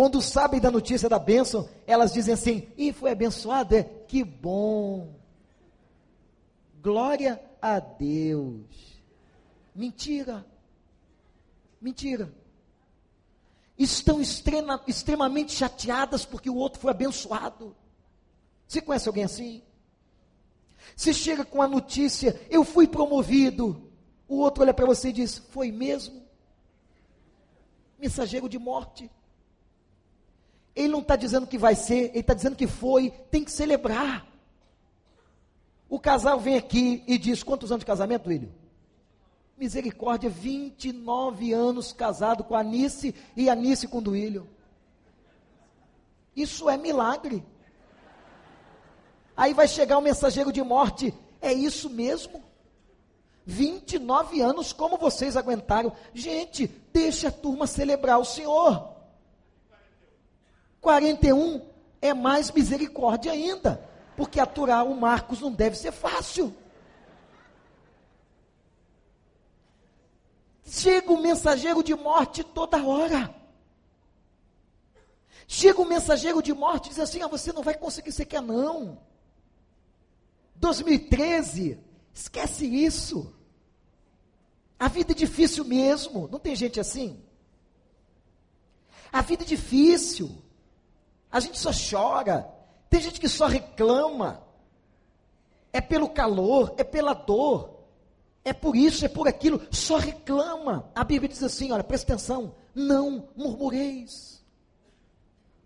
Quando 0.00 0.22
sabem 0.22 0.58
da 0.58 0.70
notícia 0.70 1.10
da 1.10 1.18
bênção, 1.18 1.68
elas 1.86 2.10
dizem 2.10 2.32
assim: 2.32 2.66
e 2.74 2.90
foi 2.90 3.10
abençoado? 3.10 3.76
É 3.76 3.82
que 3.82 4.24
bom. 4.24 5.14
Glória 6.80 7.38
a 7.60 7.78
Deus. 7.78 8.64
Mentira. 9.74 10.46
Mentira. 11.78 12.34
Estão 13.76 14.22
extrema, 14.22 14.82
extremamente 14.86 15.52
chateadas 15.52 16.24
porque 16.24 16.48
o 16.48 16.56
outro 16.56 16.80
foi 16.80 16.92
abençoado. 16.92 17.76
Você 18.66 18.80
conhece 18.80 19.06
alguém 19.06 19.24
assim? 19.24 19.62
Você 20.96 21.12
chega 21.12 21.44
com 21.44 21.60
a 21.60 21.68
notícia, 21.68 22.40
eu 22.48 22.64
fui 22.64 22.88
promovido. 22.88 23.92
O 24.26 24.38
outro 24.38 24.62
olha 24.62 24.72
para 24.72 24.86
você 24.86 25.10
e 25.10 25.12
diz: 25.12 25.36
Foi 25.50 25.70
mesmo? 25.70 26.22
Mensageiro 27.98 28.48
de 28.48 28.58
morte. 28.58 29.10
Ele 30.74 30.88
não 30.88 31.00
está 31.00 31.16
dizendo 31.16 31.46
que 31.46 31.58
vai 31.58 31.74
ser, 31.74 32.10
ele 32.10 32.20
está 32.20 32.34
dizendo 32.34 32.56
que 32.56 32.66
foi, 32.66 33.10
tem 33.30 33.44
que 33.44 33.50
celebrar. 33.50 34.26
O 35.88 35.98
casal 35.98 36.38
vem 36.38 36.56
aqui 36.56 37.02
e 37.06 37.18
diz: 37.18 37.42
Quantos 37.42 37.72
anos 37.72 37.80
de 37.80 37.86
casamento, 37.86 38.28
William? 38.28 38.50
Misericórdia, 39.58 40.30
29 40.30 41.52
anos 41.52 41.92
casado 41.92 42.44
com 42.44 42.54
a 42.54 42.60
Anice 42.60 43.14
e 43.36 43.50
a 43.50 43.52
Anice 43.52 43.88
com 43.88 43.98
o 43.98 44.02
Duílio. 44.02 44.48
Isso 46.34 46.70
é 46.70 46.78
milagre. 46.78 47.44
Aí 49.36 49.52
vai 49.52 49.66
chegar 49.66 49.96
o 49.96 50.00
um 50.00 50.04
mensageiro 50.04 50.52
de 50.52 50.62
morte. 50.62 51.12
É 51.42 51.52
isso 51.52 51.90
mesmo? 51.90 52.42
29 53.44 54.40
anos, 54.40 54.72
como 54.72 54.96
vocês 54.96 55.36
aguentaram? 55.36 55.92
Gente, 56.14 56.66
deixa 56.92 57.28
a 57.28 57.32
turma 57.32 57.66
celebrar 57.66 58.18
o 58.18 58.24
Senhor. 58.24 58.99
41 60.80 61.66
é 62.00 62.14
mais 62.14 62.50
misericórdia 62.50 63.32
ainda, 63.32 63.88
porque 64.16 64.40
aturar 64.40 64.86
o 64.86 64.98
Marcos 64.98 65.40
não 65.40 65.52
deve 65.52 65.76
ser 65.76 65.92
fácil. 65.92 66.54
Chega 70.64 71.12
o 71.12 71.20
mensageiro 71.20 71.82
de 71.82 71.94
morte 71.94 72.44
toda 72.44 72.84
hora. 72.84 73.34
Chega 75.46 75.80
o 75.80 75.84
mensageiro 75.84 76.40
de 76.40 76.54
morte 76.54 76.86
e 76.86 76.88
diz 76.90 77.00
assim: 77.00 77.22
ah, 77.22 77.26
você 77.26 77.52
não 77.52 77.62
vai 77.62 77.74
conseguir, 77.74 78.12
você 78.12 78.24
quer 78.24 78.40
não. 78.40 79.00
2013, 80.54 81.78
esquece 82.14 82.66
isso. 82.66 83.34
A 84.78 84.86
vida 84.86 85.12
é 85.12 85.14
difícil 85.14 85.64
mesmo, 85.64 86.28
não 86.28 86.38
tem 86.38 86.54
gente 86.54 86.78
assim? 86.78 87.20
A 89.12 89.20
vida 89.22 89.42
é 89.42 89.46
difícil, 89.46 90.30
a 91.30 91.40
gente 91.40 91.58
só 91.58 91.70
chora, 91.70 92.50
tem 92.88 93.00
gente 93.00 93.20
que 93.20 93.28
só 93.28 93.46
reclama, 93.46 94.42
é 95.72 95.80
pelo 95.80 96.08
calor, 96.08 96.74
é 96.76 96.84
pela 96.84 97.14
dor, 97.14 97.80
é 98.44 98.52
por 98.52 98.74
isso, 98.74 99.04
é 99.04 99.08
por 99.08 99.28
aquilo, 99.28 99.60
só 99.70 99.96
reclama. 99.96 100.90
A 100.94 101.04
Bíblia 101.04 101.28
diz 101.28 101.42
assim: 101.42 101.70
olha, 101.70 101.84
presta 101.84 102.12
atenção, 102.12 102.54
não 102.74 103.28
murmureis. 103.36 104.42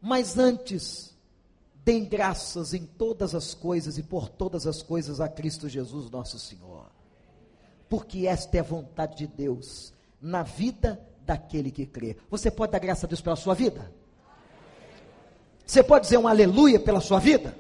Mas 0.03 0.37
antes, 0.37 1.15
deem 1.85 2.05
graças 2.05 2.75
em 2.75 2.85
todas 2.85 3.35
as 3.35 3.55
coisas 3.55 3.97
e 3.97 4.03
por 4.03 4.29
todas 4.29 4.67
as 4.67 4.83
coisas 4.83 5.21
a 5.21 5.29
Cristo 5.29 5.69
Jesus, 5.69 6.11
nosso 6.11 6.39
Senhor. 6.39 6.91
Porque 7.89 8.27
esta 8.27 8.57
é 8.59 8.61
a 8.61 8.65
vontade 8.65 9.17
de 9.17 9.27
Deus 9.27 9.95
na 10.21 10.43
vida 10.43 11.01
daquele 11.25 11.71
que 11.71 11.87
crê. 11.87 12.17
Você 12.31 12.51
pode 12.51 12.73
dar 12.73 12.79
graça 12.81 13.07
a 13.07 13.09
Deus 13.09 13.21
pela 13.21 13.37
sua 13.37 13.55
vida? 13.55 13.91
Você 15.67 15.83
pode 15.83 16.05
dizer 16.05 16.19
um 16.19 16.29
aleluia 16.29 16.79
pela 16.79 17.01
sua 17.01 17.19
vida? 17.19 17.57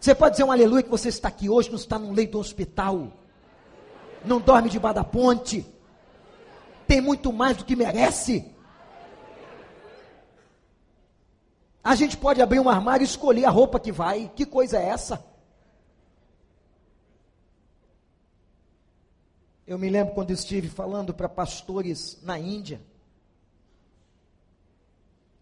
Você 0.00 0.14
pode 0.14 0.32
dizer 0.32 0.44
um 0.44 0.50
aleluia 0.50 0.82
que 0.82 0.90
você 0.90 1.08
está 1.08 1.28
aqui 1.28 1.48
hoje, 1.48 1.68
não 1.68 1.76
está 1.76 1.98
num 1.98 2.12
leito 2.12 2.32
do 2.32 2.40
hospital 2.40 3.12
não 4.24 4.40
dorme 4.40 4.68
debaixo 4.68 4.96
da 4.96 5.04
ponte, 5.04 5.66
tem 6.86 7.00
muito 7.00 7.32
mais 7.32 7.56
do 7.56 7.64
que 7.64 7.76
merece. 7.76 8.50
A 11.82 11.94
gente 11.94 12.16
pode 12.16 12.40
abrir 12.40 12.60
um 12.60 12.68
armário 12.68 13.02
e 13.02 13.06
escolher 13.06 13.44
a 13.44 13.50
roupa 13.50 13.80
que 13.80 13.90
vai. 13.90 14.30
Que 14.36 14.46
coisa 14.46 14.78
é 14.78 14.88
essa? 14.88 15.24
Eu 19.66 19.78
me 19.78 19.88
lembro 19.88 20.14
quando 20.14 20.30
estive 20.30 20.68
falando 20.68 21.12
para 21.12 21.28
pastores 21.28 22.20
na 22.22 22.38
Índia. 22.38 22.80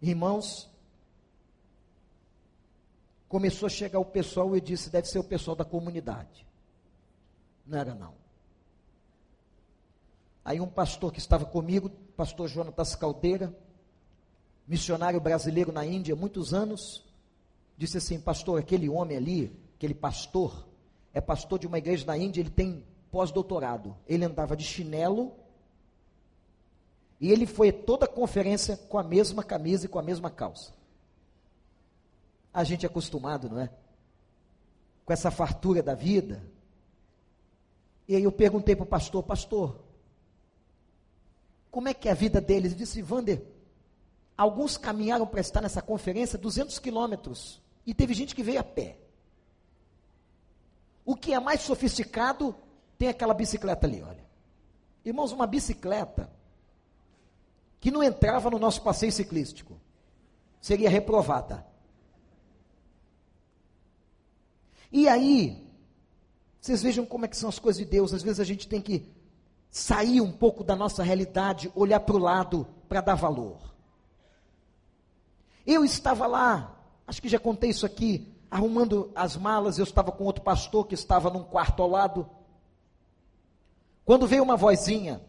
Irmãos, 0.00 0.69
começou 3.30 3.68
a 3.68 3.70
chegar 3.70 4.00
o 4.00 4.04
pessoal 4.04 4.50
e 4.54 4.58
eu 4.58 4.60
disse: 4.60 4.90
deve 4.90 5.08
ser 5.08 5.20
o 5.20 5.24
pessoal 5.24 5.56
da 5.56 5.64
comunidade. 5.64 6.44
Não 7.64 7.78
era, 7.78 7.94
não. 7.94 8.12
Aí 10.44 10.60
um 10.60 10.66
pastor 10.66 11.12
que 11.12 11.20
estava 11.20 11.44
comigo, 11.44 11.88
pastor 12.16 12.48
Jonatas 12.48 12.96
Caldeira, 12.96 13.56
missionário 14.66 15.20
brasileiro 15.20 15.70
na 15.70 15.86
Índia, 15.86 16.16
muitos 16.16 16.52
anos, 16.52 17.04
disse 17.78 17.98
assim: 17.98 18.20
Pastor, 18.20 18.58
aquele 18.58 18.88
homem 18.88 19.16
ali, 19.16 19.56
aquele 19.76 19.94
pastor, 19.94 20.66
é 21.14 21.20
pastor 21.20 21.60
de 21.60 21.68
uma 21.68 21.78
igreja 21.78 22.04
na 22.04 22.18
Índia, 22.18 22.40
ele 22.40 22.50
tem 22.50 22.84
pós-doutorado. 23.12 23.96
Ele 24.08 24.24
andava 24.24 24.56
de 24.56 24.64
chinelo 24.64 25.32
e 27.20 27.30
ele 27.30 27.46
foi 27.46 27.70
toda 27.70 28.06
a 28.06 28.08
conferência 28.08 28.76
com 28.76 28.98
a 28.98 29.04
mesma 29.04 29.44
camisa 29.44 29.86
e 29.86 29.88
com 29.88 30.00
a 30.00 30.02
mesma 30.02 30.30
calça. 30.30 30.79
A 32.52 32.64
gente 32.64 32.84
é 32.84 32.88
acostumado, 32.88 33.48
não 33.48 33.60
é? 33.60 33.70
Com 35.04 35.12
essa 35.12 35.30
fartura 35.30 35.82
da 35.82 35.94
vida. 35.94 36.42
E 38.08 38.16
aí 38.16 38.24
eu 38.24 38.32
perguntei 38.32 38.74
para 38.74 38.84
o 38.84 38.86
pastor: 38.86 39.22
Pastor, 39.22 39.80
como 41.70 41.88
é 41.88 41.94
que 41.94 42.08
é 42.08 42.12
a 42.12 42.14
vida 42.14 42.40
deles? 42.40 42.72
Ele 42.72 42.80
disse, 42.80 43.00
Vander, 43.00 43.42
alguns 44.36 44.76
caminharam 44.76 45.26
para 45.26 45.40
estar 45.40 45.60
nessa 45.60 45.80
conferência 45.80 46.38
200 46.38 46.78
quilômetros. 46.78 47.62
E 47.86 47.94
teve 47.94 48.12
gente 48.12 48.34
que 48.34 48.42
veio 48.42 48.60
a 48.60 48.64
pé. 48.64 48.98
O 51.04 51.14
que 51.14 51.32
é 51.32 51.40
mais 51.40 51.60
sofisticado 51.60 52.54
tem 52.98 53.08
aquela 53.08 53.34
bicicleta 53.34 53.86
ali, 53.86 54.02
olha. 54.02 54.24
Irmãos, 55.04 55.32
uma 55.32 55.46
bicicleta 55.46 56.30
que 57.80 57.90
não 57.90 58.02
entrava 58.02 58.50
no 58.50 58.58
nosso 58.58 58.82
passeio 58.82 59.10
ciclístico 59.10 59.80
seria 60.60 60.90
reprovada. 60.90 61.66
E 64.92 65.08
aí, 65.08 65.70
vocês 66.60 66.82
vejam 66.82 67.06
como 67.06 67.24
é 67.24 67.28
que 67.28 67.36
são 67.36 67.48
as 67.48 67.58
coisas 67.58 67.78
de 67.78 67.90
Deus. 67.90 68.12
Às 68.12 68.22
vezes 68.22 68.40
a 68.40 68.44
gente 68.44 68.68
tem 68.68 68.80
que 68.80 69.08
sair 69.70 70.20
um 70.20 70.32
pouco 70.32 70.64
da 70.64 70.74
nossa 70.74 71.02
realidade, 71.02 71.70
olhar 71.74 72.00
para 72.00 72.16
o 72.16 72.18
lado 72.18 72.66
para 72.88 73.00
dar 73.00 73.14
valor. 73.14 73.58
Eu 75.66 75.84
estava 75.84 76.26
lá, 76.26 76.76
acho 77.06 77.22
que 77.22 77.28
já 77.28 77.38
contei 77.38 77.70
isso 77.70 77.86
aqui, 77.86 78.34
arrumando 78.50 79.12
as 79.14 79.36
malas, 79.36 79.78
eu 79.78 79.84
estava 79.84 80.10
com 80.10 80.24
outro 80.24 80.42
pastor 80.42 80.86
que 80.86 80.94
estava 80.94 81.30
num 81.30 81.44
quarto 81.44 81.82
ao 81.82 81.88
lado. 81.88 82.28
Quando 84.04 84.26
veio 84.26 84.42
uma 84.42 84.56
vozinha 84.56 85.20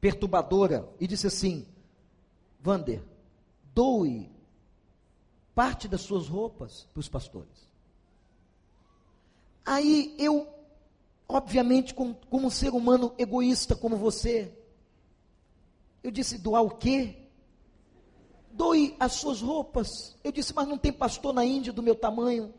perturbadora 0.00 0.86
e 1.00 1.06
disse 1.06 1.26
assim: 1.26 1.66
Vander, 2.60 3.02
doe 3.74 4.30
parte 5.54 5.88
das 5.88 6.02
suas 6.02 6.28
roupas 6.28 6.86
para 6.92 7.00
os 7.00 7.08
pastores. 7.08 7.71
Aí 9.64 10.14
eu 10.18 10.52
Obviamente, 11.32 11.94
como, 11.94 12.14
como 12.28 12.48
um 12.48 12.50
ser 12.50 12.74
humano 12.74 13.14
egoísta 13.16 13.74
como 13.74 13.96
você, 13.96 14.52
eu 16.02 16.10
disse: 16.10 16.36
doar 16.36 16.62
o 16.62 16.68
quê? 16.68 17.16
Doe 18.50 18.94
as 19.00 19.14
suas 19.14 19.40
roupas. 19.40 20.14
Eu 20.22 20.30
disse: 20.30 20.54
mas 20.54 20.68
não 20.68 20.76
tem 20.76 20.92
pastor 20.92 21.32
na 21.32 21.42
Índia 21.42 21.72
do 21.72 21.82
meu 21.82 21.94
tamanho. 21.94 22.52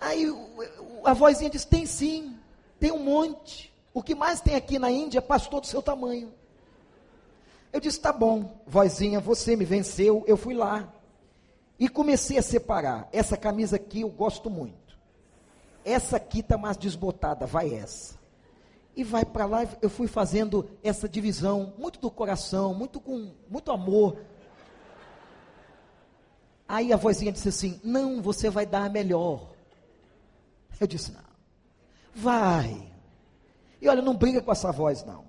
Aí 0.00 0.26
a 1.04 1.12
vozinha 1.12 1.50
disse: 1.50 1.66
tem 1.66 1.84
sim, 1.84 2.38
tem 2.78 2.92
um 2.92 3.02
monte. 3.02 3.74
O 3.92 4.00
que 4.00 4.14
mais 4.14 4.40
tem 4.40 4.54
aqui 4.54 4.78
na 4.78 4.92
Índia 4.92 5.18
é 5.18 5.20
pastor 5.20 5.60
do 5.60 5.66
seu 5.66 5.82
tamanho. 5.82 6.32
Eu 7.72 7.80
disse: 7.80 7.98
tá 7.98 8.12
bom, 8.12 8.62
vozinha, 8.64 9.18
você 9.18 9.56
me 9.56 9.64
venceu. 9.64 10.22
Eu 10.24 10.36
fui 10.36 10.54
lá. 10.54 10.88
E 11.78 11.88
comecei 11.88 12.38
a 12.38 12.42
separar. 12.42 13.08
Essa 13.12 13.36
camisa 13.36 13.76
aqui 13.76 14.00
eu 14.00 14.08
gosto 14.08 14.50
muito. 14.50 14.98
Essa 15.84 16.16
aqui 16.16 16.40
está 16.40 16.58
mais 16.58 16.76
desbotada, 16.76 17.46
vai 17.46 17.72
essa. 17.72 18.18
E 18.96 19.04
vai 19.04 19.24
para 19.24 19.46
lá, 19.46 19.66
eu 19.80 19.88
fui 19.88 20.08
fazendo 20.08 20.68
essa 20.82 21.08
divisão, 21.08 21.72
muito 21.78 22.00
do 22.00 22.10
coração, 22.10 22.74
muito 22.74 23.00
com 23.00 23.32
muito 23.48 23.70
amor. 23.70 24.18
Aí 26.66 26.92
a 26.92 26.96
vozinha 26.96 27.30
disse 27.30 27.48
assim: 27.48 27.80
Não, 27.84 28.20
você 28.20 28.50
vai 28.50 28.66
dar 28.66 28.84
a 28.86 28.88
melhor. 28.88 29.52
Eu 30.80 30.86
disse: 30.86 31.12
Não, 31.12 31.22
vai. 32.12 32.92
E 33.80 33.88
olha, 33.88 34.02
não 34.02 34.16
briga 34.16 34.42
com 34.42 34.50
essa 34.50 34.72
voz, 34.72 35.04
não. 35.04 35.27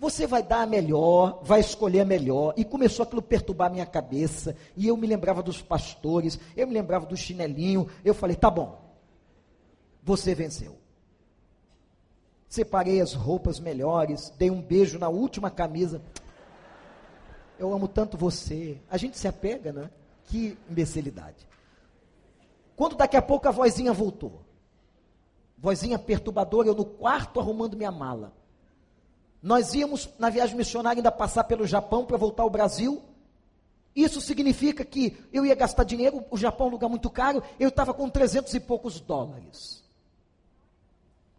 Você 0.00 0.26
vai 0.26 0.42
dar 0.42 0.62
a 0.62 0.66
melhor, 0.66 1.40
vai 1.42 1.60
escolher 1.60 2.00
a 2.00 2.04
melhor. 2.06 2.54
E 2.56 2.64
começou 2.64 3.02
aquilo 3.02 3.18
a 3.18 3.22
perturbar 3.22 3.68
a 3.68 3.70
minha 3.70 3.84
cabeça. 3.84 4.56
E 4.74 4.88
eu 4.88 4.96
me 4.96 5.06
lembrava 5.06 5.42
dos 5.42 5.60
pastores, 5.60 6.40
eu 6.56 6.66
me 6.66 6.72
lembrava 6.72 7.04
do 7.04 7.14
chinelinho. 7.14 7.86
Eu 8.02 8.14
falei: 8.14 8.34
Tá 8.34 8.50
bom, 8.50 8.80
você 10.02 10.34
venceu. 10.34 10.78
Separei 12.48 12.98
as 13.02 13.12
roupas 13.12 13.60
melhores, 13.60 14.32
dei 14.38 14.50
um 14.50 14.62
beijo 14.62 14.98
na 14.98 15.10
última 15.10 15.50
camisa. 15.50 16.00
Eu 17.58 17.70
amo 17.74 17.86
tanto 17.86 18.16
você. 18.16 18.80
A 18.90 18.96
gente 18.96 19.18
se 19.18 19.28
apega, 19.28 19.70
né? 19.70 19.90
Que 20.24 20.56
imbecilidade. 20.68 21.46
Quando 22.74 22.96
daqui 22.96 23.18
a 23.18 23.22
pouco 23.22 23.46
a 23.46 23.50
vozinha 23.50 23.92
voltou. 23.92 24.40
Vozinha 25.58 25.98
perturbadora, 25.98 26.68
eu 26.68 26.74
no 26.74 26.86
quarto 26.86 27.38
arrumando 27.38 27.76
minha 27.76 27.92
mala. 27.92 28.39
Nós 29.42 29.74
íamos 29.74 30.08
na 30.18 30.28
viagem 30.28 30.56
missionária 30.56 30.98
ainda 30.98 31.12
passar 31.12 31.44
pelo 31.44 31.66
Japão 31.66 32.04
para 32.04 32.16
voltar 32.16 32.42
ao 32.42 32.50
Brasil. 32.50 33.02
Isso 33.94 34.20
significa 34.20 34.84
que 34.84 35.16
eu 35.32 35.44
ia 35.44 35.54
gastar 35.54 35.84
dinheiro, 35.84 36.24
o 36.30 36.36
Japão 36.36 36.66
é 36.66 36.68
um 36.68 36.72
lugar 36.72 36.88
muito 36.88 37.10
caro, 37.10 37.42
eu 37.58 37.70
estava 37.70 37.92
com 37.92 38.08
trezentos 38.08 38.54
e 38.54 38.60
poucos 38.60 39.00
dólares. 39.00 39.82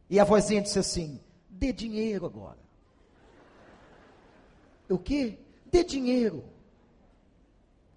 E 0.10 0.20
a 0.20 0.24
vozinha 0.24 0.62
disse 0.62 0.80
assim: 0.80 1.22
dê 1.49 1.72
dinheiro 1.72 2.26
agora. 2.26 2.60
O 4.89 4.97
quê? 4.97 5.38
Dê 5.72 5.84
dinheiro. 5.84 6.43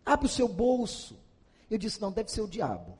Abre 0.06 0.26
o 0.26 0.28
seu 0.28 0.46
bolso. 0.46 1.18
Eu 1.68 1.76
disse: 1.76 2.00
não, 2.00 2.12
deve 2.12 2.30
ser 2.30 2.42
o 2.42 2.48
diabo. 2.48 2.96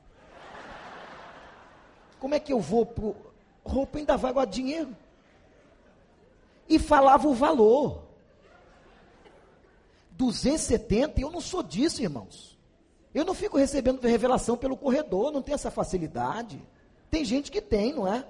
Como 2.19 2.33
é 2.33 2.39
que 2.39 2.51
eu 2.51 2.59
vou 2.59 2.85
pro 2.85 3.15
roupa 3.63 3.99
ainda 3.99 4.17
vai 4.17 4.33
guardar 4.33 4.53
dinheiro? 4.53 4.95
E 6.67 6.79
falava 6.79 7.27
o 7.27 7.33
valor. 7.33 8.03
270, 10.11 11.21
eu 11.21 11.29
não 11.29 11.41
sou 11.41 11.61
disso, 11.61 12.01
irmãos. 12.01 12.57
Eu 13.13 13.23
não 13.23 13.33
fico 13.33 13.57
recebendo 13.57 14.01
revelação 14.01 14.57
pelo 14.57 14.75
corredor, 14.75 15.31
não 15.31 15.41
tenho 15.41 15.55
essa 15.55 15.71
facilidade. 15.71 16.61
Tem 17.09 17.23
gente 17.23 17.51
que 17.51 17.61
tem, 17.61 17.93
não 17.93 18.07
é? 18.07 18.25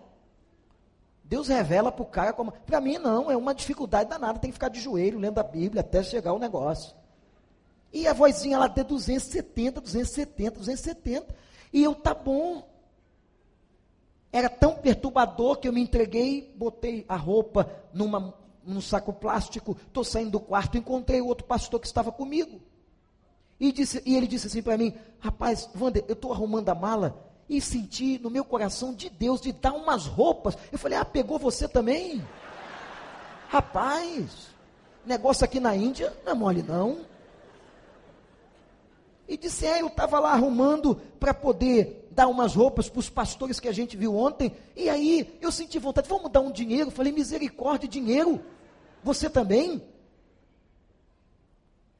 Deus 1.23 1.47
revela 1.47 1.91
para 1.91 2.03
o 2.03 2.05
cara 2.05 2.33
como. 2.33 2.51
Para 2.51 2.79
mim, 2.79 2.99
não, 2.99 3.31
é 3.31 3.36
uma 3.36 3.55
dificuldade 3.55 4.09
danada, 4.09 4.38
tem 4.38 4.51
que 4.51 4.55
ficar 4.55 4.69
de 4.69 4.79
joelho 4.79 5.17
lendo 5.17 5.39
a 5.39 5.43
Bíblia 5.43 5.81
até 5.81 6.03
chegar 6.03 6.33
o 6.33 6.39
negócio. 6.39 6.95
E 7.91 8.07
a 8.07 8.13
vozinha 8.13 8.59
lá 8.59 8.67
de 8.67 8.83
270, 8.83 9.81
270, 9.81 10.59
270. 10.59 11.36
E 11.73 11.83
eu, 11.83 11.95
tá 11.95 12.13
bom. 12.13 12.67
Era 14.36 14.49
tão 14.49 14.75
perturbador 14.75 15.55
que 15.55 15.65
eu 15.65 15.71
me 15.71 15.79
entreguei, 15.79 16.53
botei 16.57 17.05
a 17.07 17.15
roupa 17.15 17.71
numa, 17.93 18.33
num 18.65 18.81
saco 18.81 19.13
plástico, 19.13 19.77
estou 19.88 20.03
saindo 20.03 20.31
do 20.31 20.41
quarto, 20.41 20.77
encontrei 20.77 21.21
o 21.21 21.25
outro 21.25 21.47
pastor 21.47 21.79
que 21.79 21.88
estava 21.88 22.11
comigo. 22.11 22.59
E, 23.57 23.71
disse, 23.71 24.03
e 24.05 24.13
ele 24.13 24.27
disse 24.27 24.47
assim 24.47 24.61
para 24.61 24.77
mim: 24.77 24.93
Rapaz, 25.19 25.69
Wander, 25.79 26.03
eu 26.09 26.15
estou 26.15 26.33
arrumando 26.33 26.67
a 26.67 26.75
mala 26.75 27.17
e 27.47 27.61
senti 27.61 28.19
no 28.19 28.29
meu 28.29 28.43
coração 28.43 28.93
de 28.93 29.09
Deus 29.09 29.39
de 29.39 29.53
dar 29.53 29.71
umas 29.71 30.05
roupas. 30.05 30.57
Eu 30.69 30.77
falei: 30.77 30.97
Ah, 30.97 31.05
pegou 31.05 31.39
você 31.39 31.65
também? 31.65 32.21
Rapaz, 33.47 34.49
negócio 35.05 35.45
aqui 35.45 35.61
na 35.61 35.73
Índia 35.77 36.13
não 36.25 36.33
é 36.33 36.36
mole 36.36 36.61
não. 36.61 37.05
E 39.28 39.38
disse: 39.38 39.65
É, 39.65 39.82
eu 39.82 39.88
estava 39.88 40.19
lá 40.19 40.32
arrumando 40.32 40.95
para 41.19 41.34
poder 41.34 42.07
dar 42.11 42.28
umas 42.28 42.55
roupas 42.55 42.89
para 42.89 42.99
os 42.99 43.09
pastores 43.09 43.59
que 43.59 43.67
a 43.67 43.71
gente 43.71 43.97
viu 43.97 44.15
ontem. 44.15 44.55
E 44.76 44.89
aí 44.89 45.38
eu 45.41 45.51
senti 45.51 45.80
vontade, 45.80 46.07
vamos 46.07 46.32
dar 46.32 46.41
um 46.41 46.51
dinheiro. 46.51 46.91
Falei: 46.91 47.11
Misericórdia, 47.11 47.88
dinheiro. 47.88 48.39
Você 49.03 49.30
também? 49.30 49.84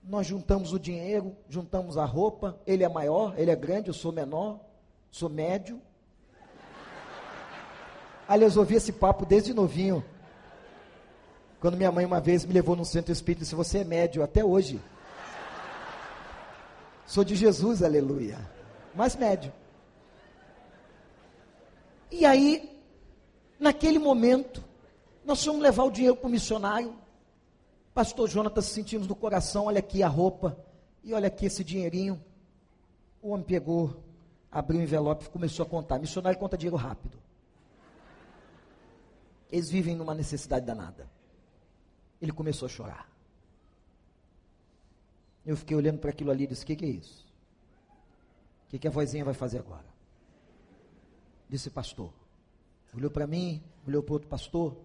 Nós 0.04 0.28
juntamos 0.28 0.72
o 0.72 0.80
dinheiro, 0.80 1.36
juntamos 1.50 1.98
a 1.98 2.06
roupa. 2.06 2.60
Ele 2.66 2.84
é 2.84 2.90
maior, 2.90 3.34
ele 3.38 3.50
é 3.50 3.56
grande, 3.56 3.90
eu 3.90 3.94
sou 3.94 4.12
menor, 4.12 4.60
sou 5.10 5.30
médio. 5.30 5.82
Aliás, 8.28 8.58
ouvi 8.58 8.76
esse 8.76 8.92
papo 8.92 9.26
desde 9.26 9.54
novinho. 9.54 10.04
Quando 11.60 11.78
minha 11.78 11.92
mãe 11.92 12.06
uma 12.06 12.20
vez 12.20 12.46
me 12.46 12.54
levou 12.54 12.76
no 12.76 12.86
centro 12.86 13.12
espírita 13.12 13.44
disse: 13.44 13.56
Você 13.56 13.80
é 13.80 13.84
médio 13.84 14.24
até 14.24 14.46
hoje. 14.46 14.80
Sou 17.06 17.24
de 17.24 17.36
Jesus, 17.36 17.84
aleluia. 17.84 18.38
Mas 18.94 19.16
médio. 19.16 19.54
E 22.10 22.26
aí, 22.26 22.82
naquele 23.60 24.00
momento, 24.00 24.64
nós 25.24 25.44
fomos 25.44 25.62
levar 25.62 25.84
o 25.84 25.92
dinheiro 25.92 26.16
para 26.16 26.28
o 26.28 26.32
missionário. 26.32 26.96
Pastor 27.94 28.30
Jonatas 28.30 28.66
sentimos 28.66 29.08
no 29.08 29.16
coração, 29.16 29.66
olha 29.66 29.80
aqui 29.80 30.02
a 30.02 30.08
roupa, 30.08 30.58
e 31.04 31.14
olha 31.14 31.28
aqui 31.28 31.46
esse 31.46 31.64
dinheirinho. 31.64 32.22
O 33.22 33.30
homem 33.30 33.46
pegou, 33.46 34.04
abriu 34.52 34.80
o 34.80 34.84
envelope 34.84 35.26
e 35.26 35.30
começou 35.30 35.66
a 35.66 35.70
contar. 35.70 36.00
Missionário 36.00 36.40
conta 36.40 36.58
dinheiro 36.58 36.76
rápido. 36.76 37.18
Eles 39.52 39.70
vivem 39.70 39.96
numa 39.96 40.14
necessidade 40.14 40.66
danada. 40.66 41.10
Ele 42.22 42.32
começou 42.32 42.66
a 42.66 42.70
chorar. 42.70 43.15
Eu 45.46 45.56
fiquei 45.56 45.78
olhando 45.78 46.00
para 46.00 46.10
aquilo 46.10 46.32
ali 46.32 46.46
e 46.46 46.48
disse: 46.48 46.64
O 46.64 46.68
que, 46.68 46.76
que 46.76 46.86
é 46.86 46.90
isso? 46.90 47.26
O 48.66 48.70
que, 48.70 48.80
que 48.80 48.88
a 48.88 48.92
vozinha 48.92 49.24
vai 49.24 49.34
fazer 49.34 49.60
agora? 49.60 49.86
Disse 51.48 51.70
pastor. 51.70 52.12
Olhou 52.96 53.12
para 53.12 53.28
mim, 53.28 53.62
olhou 53.88 54.02
para 54.02 54.14
outro 54.14 54.28
pastor. 54.28 54.76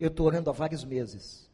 Eu 0.00 0.08
estou 0.08 0.26
orando 0.26 0.50
há 0.50 0.52
vários 0.52 0.84
meses. 0.84 1.48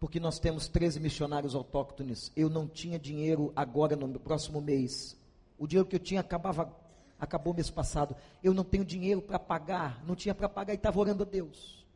Porque 0.00 0.18
nós 0.18 0.40
temos 0.40 0.66
13 0.66 0.98
missionários 0.98 1.54
autóctones. 1.54 2.32
Eu 2.34 2.50
não 2.50 2.66
tinha 2.66 2.98
dinheiro 2.98 3.52
agora 3.54 3.94
no 3.94 4.18
próximo 4.18 4.60
mês. 4.60 5.16
O 5.56 5.66
dinheiro 5.66 5.88
que 5.88 5.94
eu 5.94 6.00
tinha 6.00 6.20
acabava, 6.20 6.74
acabou 7.20 7.54
mês 7.54 7.70
passado. 7.70 8.16
Eu 8.42 8.52
não 8.52 8.64
tenho 8.64 8.84
dinheiro 8.84 9.22
para 9.22 9.38
pagar. 9.38 10.02
Não 10.04 10.16
tinha 10.16 10.34
para 10.34 10.48
pagar 10.48 10.72
e 10.72 10.76
estava 10.76 10.98
orando 10.98 11.22
a 11.22 11.26
Deus. 11.26 11.86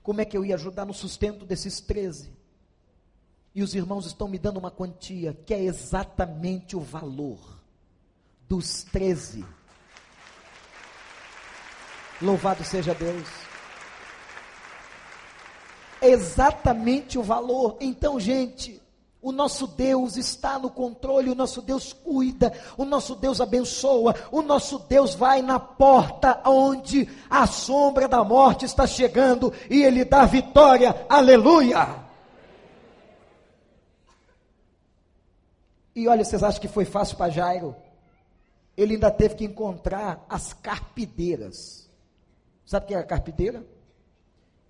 Como 0.00 0.20
é 0.20 0.24
que 0.24 0.36
eu 0.36 0.44
ia 0.44 0.54
ajudar 0.54 0.84
no 0.84 0.94
sustento 0.94 1.44
desses 1.44 1.80
13? 1.80 2.41
E 3.54 3.62
os 3.62 3.74
irmãos 3.74 4.06
estão 4.06 4.28
me 4.28 4.38
dando 4.38 4.58
uma 4.58 4.70
quantia 4.70 5.36
que 5.44 5.52
é 5.52 5.62
exatamente 5.62 6.74
o 6.76 6.80
valor 6.80 7.38
dos 8.48 8.82
13. 8.84 9.44
Louvado 12.20 12.64
seja 12.64 12.94
Deus. 12.94 13.28
É 16.00 16.08
exatamente 16.08 17.18
o 17.18 17.22
valor. 17.22 17.76
Então, 17.80 18.18
gente, 18.18 18.80
o 19.20 19.30
nosso 19.30 19.66
Deus 19.66 20.16
está 20.16 20.58
no 20.58 20.70
controle, 20.70 21.30
o 21.30 21.34
nosso 21.34 21.60
Deus 21.62 21.92
cuida, 21.92 22.52
o 22.76 22.84
nosso 22.84 23.14
Deus 23.14 23.40
abençoa, 23.40 24.14
o 24.32 24.42
nosso 24.42 24.80
Deus 24.80 25.14
vai 25.14 25.42
na 25.42 25.60
porta 25.60 26.40
onde 26.44 27.08
a 27.30 27.46
sombra 27.46 28.08
da 28.08 28.24
morte 28.24 28.64
está 28.64 28.86
chegando 28.86 29.52
e 29.70 29.82
ele 29.82 30.04
dá 30.04 30.24
vitória. 30.24 31.06
Aleluia! 31.08 32.11
E 35.94 36.08
olha, 36.08 36.24
vocês 36.24 36.42
acham 36.42 36.60
que 36.60 36.68
foi 36.68 36.84
fácil 36.84 37.16
para 37.16 37.30
Jairo? 37.30 37.76
Ele 38.76 38.94
ainda 38.94 39.10
teve 39.10 39.34
que 39.34 39.44
encontrar 39.44 40.24
as 40.28 40.52
carpideiras. 40.52 41.90
Sabe 42.64 42.84
o 42.84 42.88
que 42.88 42.94
é 42.94 42.98
a 42.98 43.04
carpideira? 43.04 43.66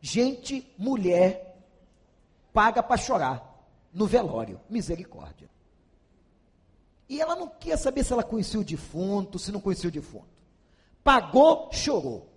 Gente, 0.01 0.69
mulher, 0.77 1.57
paga 2.53 2.83
para 2.83 2.97
chorar 2.97 3.67
no 3.93 4.07
velório. 4.07 4.61
Misericórdia. 4.69 5.49
E 7.09 7.21
ela 7.21 7.37
não 7.37 7.47
quer 7.47 7.77
saber 7.77 8.03
se 8.03 8.13
ela 8.13 8.25
conhecia 8.25 8.59
o 8.59 8.65
defunto, 8.65 9.39
se 9.39 9.53
não 9.53 9.61
conhecia 9.61 9.89
o 9.89 9.93
defunto. 9.93 10.27
Pagou, 11.05 11.69
chorou. 11.71 12.29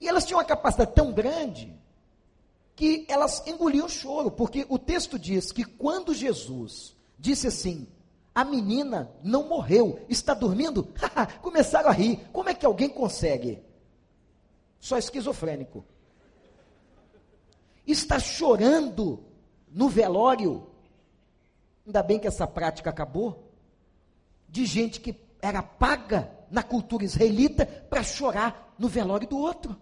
E 0.00 0.08
elas 0.08 0.26
tinham 0.26 0.38
uma 0.38 0.44
capacidade 0.44 0.92
tão 0.92 1.12
grande 1.12 1.72
que 2.74 3.06
elas 3.08 3.46
engoliam 3.46 3.88
choro, 3.88 4.30
porque 4.30 4.66
o 4.68 4.78
texto 4.78 5.18
diz 5.18 5.52
que 5.52 5.64
quando 5.64 6.14
Jesus 6.14 6.96
disse 7.18 7.46
assim: 7.46 7.86
a 8.34 8.44
menina 8.44 9.10
não 9.22 9.48
morreu, 9.48 10.00
está 10.08 10.32
dormindo, 10.34 10.88
começaram 11.42 11.90
a 11.90 11.92
rir. 11.92 12.26
Como 12.32 12.48
é 12.48 12.54
que 12.54 12.64
alguém 12.64 12.88
consegue? 12.88 13.62
Só 14.80 14.96
esquizofrênico. 14.96 15.84
Está 17.86 18.18
chorando 18.18 19.22
no 19.70 19.88
velório. 19.88 20.66
Ainda 21.86 22.02
bem 22.02 22.18
que 22.18 22.26
essa 22.26 22.46
prática 22.46 22.90
acabou. 22.90 23.50
De 24.48 24.64
gente 24.66 25.00
que 25.00 25.14
era 25.40 25.62
paga 25.62 26.30
na 26.50 26.62
cultura 26.62 27.04
israelita 27.04 27.66
para 27.66 28.02
chorar 28.02 28.74
no 28.78 28.88
velório 28.88 29.28
do 29.28 29.38
outro. 29.38 29.76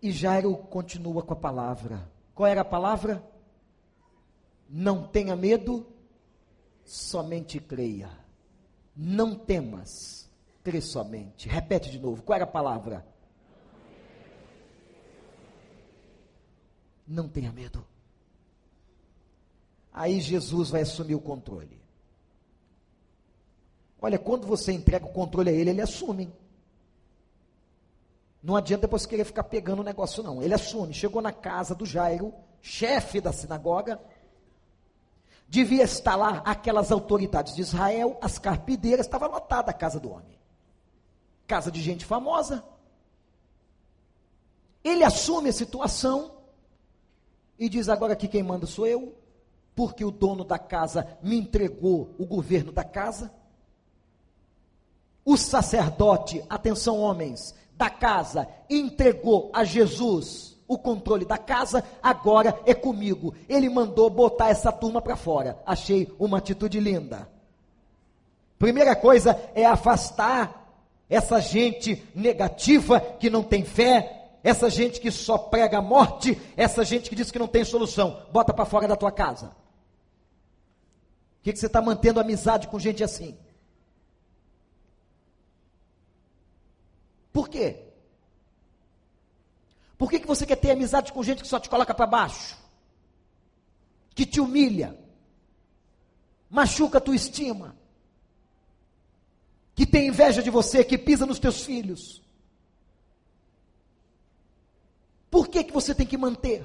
E 0.00 0.12
Jairo 0.12 0.56
continua 0.56 1.22
com 1.22 1.32
a 1.32 1.36
palavra. 1.36 2.10
Qual 2.34 2.46
era 2.46 2.60
a 2.60 2.64
palavra? 2.64 3.24
Não 4.68 5.06
tenha 5.06 5.34
medo, 5.34 5.86
somente 6.84 7.58
creia. 7.58 8.10
Não 8.94 9.34
temas, 9.34 10.30
crê 10.62 10.80
somente. 10.80 11.48
Repete 11.48 11.90
de 11.90 11.98
novo. 11.98 12.22
Qual 12.22 12.36
era 12.36 12.44
a 12.44 12.48
palavra? 12.48 13.06
Não 17.06 17.28
tenha 17.28 17.50
medo. 17.50 17.84
Aí 19.92 20.20
Jesus 20.20 20.70
vai 20.70 20.82
assumir 20.82 21.14
o 21.14 21.20
controle. 21.20 21.80
Olha, 24.00 24.18
quando 24.18 24.46
você 24.46 24.72
entrega 24.72 25.06
o 25.06 25.12
controle 25.12 25.50
a 25.50 25.52
ele, 25.52 25.70
ele 25.70 25.80
assume. 25.80 26.32
Não 28.42 28.56
adianta 28.56 28.82
depois 28.82 29.06
querer 29.06 29.24
ficar 29.24 29.44
pegando 29.44 29.80
o 29.80 29.84
negócio, 29.84 30.22
não. 30.22 30.42
Ele 30.42 30.54
assume. 30.54 30.94
Chegou 30.94 31.20
na 31.20 31.32
casa 31.32 31.74
do 31.74 31.84
Jairo, 31.84 32.32
chefe 32.60 33.20
da 33.20 33.32
sinagoga. 33.32 34.00
Devia 35.48 35.82
estar 35.82 36.14
lá 36.14 36.42
aquelas 36.44 36.92
autoridades 36.92 37.54
de 37.54 37.62
Israel, 37.62 38.18
as 38.20 38.38
carpideiras, 38.38 39.06
estava 39.06 39.26
lotada 39.26 39.70
a 39.70 39.74
casa 39.74 39.98
do 39.98 40.10
homem. 40.10 40.38
Casa 41.46 41.70
de 41.70 41.80
gente 41.80 42.04
famosa. 42.04 42.62
Ele 44.84 45.02
assume 45.02 45.48
a 45.48 45.52
situação 45.52 46.32
e 47.58 47.68
diz: 47.68 47.88
agora 47.88 48.14
que 48.14 48.28
quem 48.28 48.42
manda 48.42 48.66
sou 48.66 48.86
eu, 48.86 49.16
porque 49.74 50.04
o 50.04 50.10
dono 50.10 50.44
da 50.44 50.58
casa 50.58 51.18
me 51.22 51.38
entregou 51.38 52.14
o 52.18 52.26
governo 52.26 52.70
da 52.70 52.84
casa. 52.84 53.32
O 55.24 55.36
sacerdote, 55.36 56.44
atenção 56.48 56.98
homens, 56.98 57.54
da 57.78 57.88
casa 57.88 58.48
entregou 58.68 59.50
a 59.54 59.62
Jesus 59.62 60.58
o 60.66 60.76
controle 60.76 61.24
da 61.24 61.38
casa, 61.38 61.82
agora 62.02 62.60
é 62.66 62.74
comigo. 62.74 63.34
Ele 63.48 63.70
mandou 63.70 64.10
botar 64.10 64.50
essa 64.50 64.70
turma 64.70 65.00
para 65.00 65.16
fora. 65.16 65.58
Achei 65.64 66.12
uma 66.18 66.36
atitude 66.38 66.78
linda. 66.78 67.26
Primeira 68.58 68.94
coisa 68.94 69.40
é 69.54 69.64
afastar 69.64 70.66
essa 71.08 71.40
gente 71.40 72.04
negativa 72.14 73.00
que 73.00 73.30
não 73.30 73.42
tem 73.42 73.64
fé, 73.64 74.32
essa 74.44 74.68
gente 74.68 75.00
que 75.00 75.10
só 75.10 75.38
prega 75.38 75.78
a 75.78 75.82
morte, 75.82 76.38
essa 76.54 76.84
gente 76.84 77.08
que 77.08 77.16
diz 77.16 77.30
que 77.30 77.38
não 77.38 77.48
tem 77.48 77.64
solução. 77.64 78.24
Bota 78.30 78.52
para 78.52 78.66
fora 78.66 78.86
da 78.86 78.96
tua 78.96 79.12
casa. 79.12 79.46
Por 79.46 81.44
que, 81.44 81.52
que 81.54 81.58
você 81.58 81.66
está 81.66 81.80
mantendo 81.80 82.20
amizade 82.20 82.68
com 82.68 82.78
gente 82.78 83.02
assim? 83.02 83.38
Por 87.32 87.48
quê? 87.48 87.84
Por 89.96 90.08
que, 90.08 90.20
que 90.20 90.26
você 90.26 90.46
quer 90.46 90.56
ter 90.56 90.70
amizade 90.70 91.12
com 91.12 91.22
gente 91.22 91.42
que 91.42 91.48
só 91.48 91.58
te 91.58 91.68
coloca 91.68 91.92
para 91.92 92.06
baixo? 92.06 92.56
Que 94.14 94.24
te 94.24 94.40
humilha, 94.40 94.98
machuca 96.48 96.98
a 96.98 97.00
tua 97.00 97.16
estima, 97.16 97.76
que 99.74 99.86
tem 99.86 100.08
inveja 100.08 100.42
de 100.42 100.50
você, 100.50 100.84
que 100.84 100.96
pisa 100.96 101.26
nos 101.26 101.38
teus 101.38 101.62
filhos. 101.62 102.22
Por 105.30 105.48
que, 105.48 105.64
que 105.64 105.72
você 105.72 105.94
tem 105.94 106.06
que 106.06 106.16
manter? 106.16 106.64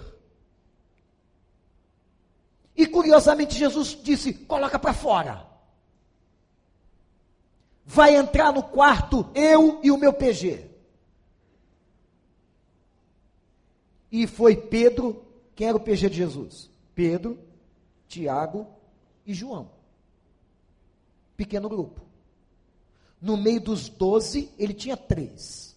E 2.76 2.88
curiosamente 2.88 3.56
Jesus 3.56 3.98
disse: 4.02 4.34
coloca 4.34 4.80
para 4.80 4.94
fora 4.94 5.53
vai 7.86 8.16
entrar 8.16 8.54
no 8.54 8.64
quarto 8.64 9.30
eu 9.36 9.80
e 9.84 9.92
o 9.92 9.98
meu 9.98 10.14
PG. 10.14 10.70
E 14.12 14.28
foi 14.28 14.56
Pedro, 14.56 15.26
quem 15.56 15.68
era 15.68 15.78
o 15.78 15.80
PG 15.80 16.10
de 16.10 16.18
Jesus? 16.18 16.70
Pedro, 16.94 17.40
Tiago 18.08 18.68
e 19.26 19.34
João. 19.34 19.72
Pequeno 21.36 21.68
grupo. 21.68 22.02
No 23.20 23.38
meio 23.38 23.60
dos 23.60 23.90
doze, 23.90 24.52
ele 24.58 24.74
tinha 24.74 24.96
três. 24.96 25.76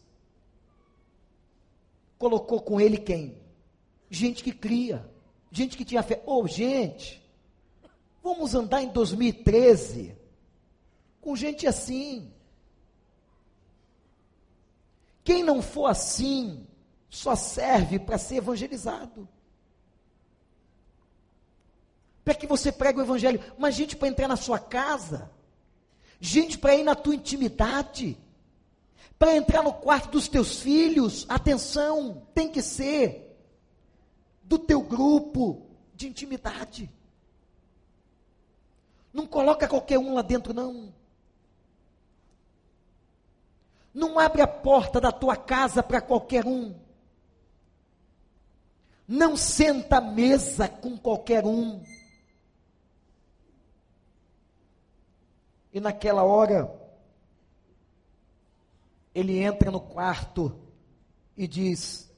Colocou 2.19 2.61
com 2.61 2.81
ele 2.81 2.99
quem? 2.99 3.39
Gente 4.11 4.43
que 4.43 4.53
cria, 4.53 5.09
gente 5.51 5.77
que 5.77 5.85
tinha 5.85 6.03
fé. 6.03 6.23
Ô, 6.27 6.43
oh, 6.43 6.47
gente, 6.47 7.23
vamos 8.23 8.55
andar 8.55 8.83
em 8.83 8.89
2013 8.89 10.16
com 11.27 11.35
gente 11.35 11.67
assim. 11.67 12.33
Quem 15.25 15.43
não 15.43 15.61
for 15.61 15.87
assim, 15.87 16.65
só 17.11 17.35
serve 17.35 17.99
para 17.99 18.17
ser 18.17 18.37
evangelizado. 18.37 19.29
Para 22.25 22.33
que 22.37 22.47
você 22.47 22.71
pregue 22.71 23.01
o 23.01 23.03
evangelho. 23.03 23.43
Mas 23.59 23.75
gente 23.75 23.97
para 23.97 24.07
entrar 24.07 24.29
na 24.29 24.37
sua 24.37 24.61
casa, 24.61 25.29
gente 26.21 26.57
para 26.59 26.77
ir 26.77 26.85
na 26.85 26.95
tua 26.95 27.17
intimidade, 27.17 28.17
para 29.19 29.35
entrar 29.35 29.65
no 29.65 29.73
quarto 29.73 30.13
dos 30.13 30.29
teus 30.29 30.61
filhos, 30.61 31.27
atenção, 31.29 32.25
tem 32.35 32.49
que 32.49 32.63
ser 32.63 33.37
do 34.45 34.61
teu 34.61 34.81
grupo 34.81 35.67
de 35.93 36.07
intimidade. 36.07 36.89
Não 39.13 39.27
coloca 39.27 39.67
qualquer 39.67 39.99
um 39.99 40.15
lá 40.15 40.23
dentro, 40.23 40.55
não. 40.55 40.95
Não 43.97 44.19
abre 44.19 44.43
a 44.43 44.47
porta 44.47 45.01
da 45.01 45.11
tua 45.11 45.39
casa 45.39 45.83
para 45.83 46.03
qualquer 46.03 46.45
um. 46.45 46.79
Não 49.09 49.39
senta 49.39 49.97
à 49.97 50.01
mesa 50.03 50.69
com 50.69 50.99
qualquer 50.99 51.47
um. 51.47 51.83
E 55.73 55.81
naquela 55.81 56.25
hora, 56.25 56.71
ele 59.15 59.39
entra 59.39 59.71
no 59.71 59.81
quarto 59.81 60.61
e 61.35 61.49
diz: 61.49 62.15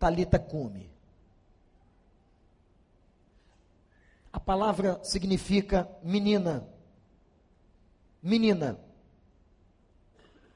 Talita 0.00 0.40
come. 0.40 0.90
A 4.32 4.40
palavra 4.40 4.98
significa 5.04 5.88
menina. 6.02 6.68
Menina. 8.20 8.90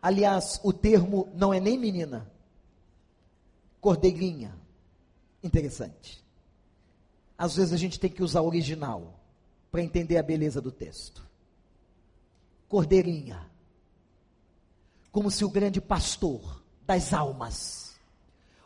Aliás, 0.07 0.61
o 0.62 0.72
termo 0.72 1.28
não 1.34 1.52
é 1.52 1.59
nem 1.59 1.76
menina, 1.76 2.30
cordeirinha. 3.80 4.57
Interessante. 5.42 6.24
Às 7.36 7.57
vezes 7.57 7.72
a 7.72 7.76
gente 7.76 7.98
tem 7.98 8.09
que 8.09 8.22
usar 8.22 8.42
o 8.42 8.46
original 8.46 9.18
para 9.68 9.82
entender 9.82 10.16
a 10.16 10.22
beleza 10.22 10.61
do 10.61 10.70
texto. 10.70 11.28
Cordeirinha. 12.68 13.50
Como 15.11 15.28
se 15.28 15.44
o 15.44 15.50
grande 15.50 15.80
pastor 15.80 16.62
das 16.86 17.12
almas, 17.12 17.96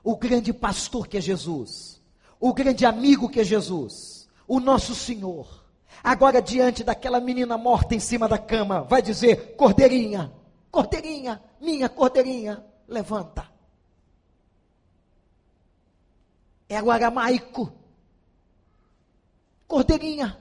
o 0.05 0.19
grande 0.19 0.53
pastor 0.53 1.09
que 1.09 1.17
é 1.17 1.23
Jesus, 1.23 2.03
o 2.39 2.53
grande 2.53 2.85
amigo 2.85 3.31
que 3.31 3.41
é 3.41 3.45
Jesus, 3.45 4.29
o 4.47 4.61
nosso 4.61 4.95
Senhor, 4.95 5.65
agora 6.05 6.43
diante 6.43 6.85
daquela 6.85 7.19
menina 7.19 7.57
morta 7.57 7.95
em 7.95 8.01
cima 8.01 8.29
da 8.29 8.37
cama, 8.37 8.83
vai 8.83 9.01
dizer: 9.01 9.57
Cordeirinha, 9.57 10.39
Cordeirinha, 10.71 11.43
minha 11.61 11.89
cordeirinha, 11.89 12.65
levanta. 12.87 13.51
É 16.69 16.81
o 16.83 16.91
aramaico. 16.91 17.73
Cordeirinha, 19.67 20.41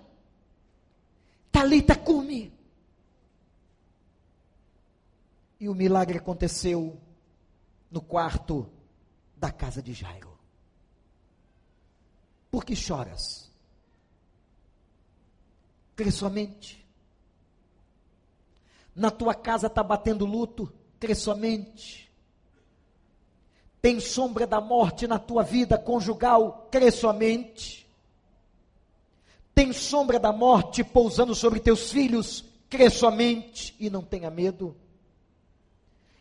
Talita 1.51 1.95
cume. 1.95 2.53
E 5.59 5.67
o 5.67 5.75
milagre 5.75 6.19
aconteceu 6.19 6.97
no 7.91 8.01
quarto 8.01 8.71
da 9.35 9.51
casa 9.51 9.81
de 9.81 9.93
Jairo. 9.93 10.39
Por 12.49 12.63
que 12.63 12.75
choras? 12.75 13.51
Crê 15.95 16.11
somente 16.11 16.88
na 18.99 19.09
tua 19.09 19.33
casa 19.33 19.67
está 19.67 19.81
batendo 19.81 20.25
luto, 20.25 20.71
crê 20.99 21.15
somente. 21.15 22.11
Tem 23.81 23.97
sombra 23.97 24.45
da 24.45 24.59
morte 24.59 25.07
na 25.07 25.17
tua 25.17 25.41
vida 25.41 25.77
conjugal, 25.77 26.67
crê 26.69 26.91
somente. 26.91 27.87
Tem 29.55 29.71
sombra 29.71 30.19
da 30.19 30.33
morte 30.33 30.83
pousando 30.83 31.33
sobre 31.33 31.61
teus 31.61 31.89
filhos, 31.91 32.43
crê 32.69 32.89
somente 32.89 33.73
e 33.79 33.89
não 33.89 34.03
tenha 34.03 34.29
medo. 34.29 34.75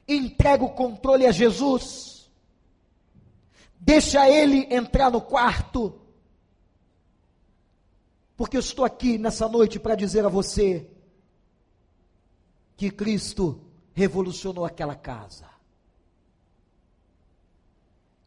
Entrega 0.07 0.65
o 0.65 0.71
controle 0.71 1.27
a 1.27 1.33
Jesus. 1.33 2.31
Deixa 3.81 4.31
ele 4.31 4.73
entrar 4.73 5.11
no 5.11 5.21
quarto. 5.21 6.01
porque 8.37 8.57
eu 8.57 8.61
estou 8.61 8.85
aqui 8.85 9.19
nessa 9.19 9.49
noite 9.49 9.81
para 9.81 9.97
dizer 9.97 10.25
a 10.25 10.29
você 10.29 10.89
que 12.79 12.93
Cristo 12.93 13.61
revolucionou 13.93 14.65
aquela 14.65 14.95
casa. 14.95 15.49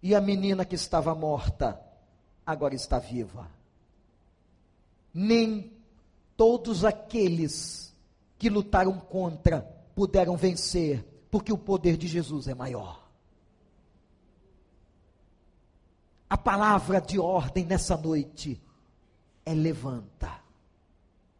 E 0.03 0.13
a 0.13 0.19
menina 0.19 0.65
que 0.65 0.75
estava 0.75 1.15
morta 1.15 1.81
agora 2.45 2.75
está 2.75 2.99
viva. 2.99 3.49
Nem 5.13 5.71
todos 6.35 6.83
aqueles 6.83 7.95
que 8.37 8.49
lutaram 8.49 8.99
contra 8.99 9.61
puderam 9.95 10.35
vencer, 10.35 11.01
porque 11.31 11.53
o 11.53 11.57
poder 11.57 11.95
de 11.95 12.09
Jesus 12.09 12.49
é 12.49 12.53
maior. 12.53 13.09
A 16.29 16.37
palavra 16.37 16.99
de 16.99 17.17
ordem 17.17 17.65
nessa 17.65 17.95
noite 17.95 18.61
é 19.45 19.53
levanta, 19.53 20.41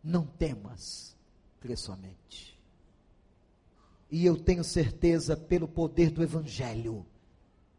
não 0.02 0.26
temas, 0.26 1.14
crê 1.60 1.76
somente. 1.76 2.51
E 4.12 4.26
eu 4.26 4.38
tenho 4.38 4.64
certeza, 4.64 5.38
pelo 5.38 5.68
poder 5.68 6.12
do 6.12 6.22
Evangelho, 6.22 7.06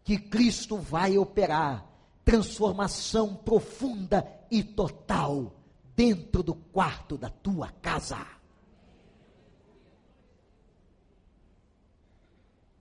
que 0.03 0.19
Cristo 0.19 0.79
vai 0.79 1.19
operar 1.19 1.87
transformação 2.25 3.37
profunda 3.37 4.27
e 4.51 4.65
total 4.65 5.55
dentro 5.95 6.43
do 6.43 6.55
quarto 6.55 7.19
da 7.19 7.29
tua 7.29 7.69
casa. 7.83 8.27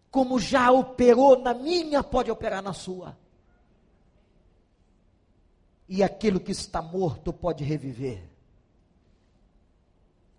Como 0.10 0.40
já 0.40 0.72
operou 0.72 1.40
na 1.40 1.54
minha, 1.54 2.02
pode 2.02 2.32
operar 2.32 2.64
na 2.64 2.74
sua 2.74 3.18
e 5.94 6.02
aquilo 6.02 6.40
que 6.40 6.54
está 6.54 6.82
morto 6.82 7.34
pode 7.34 7.66
reviver. 7.66 8.24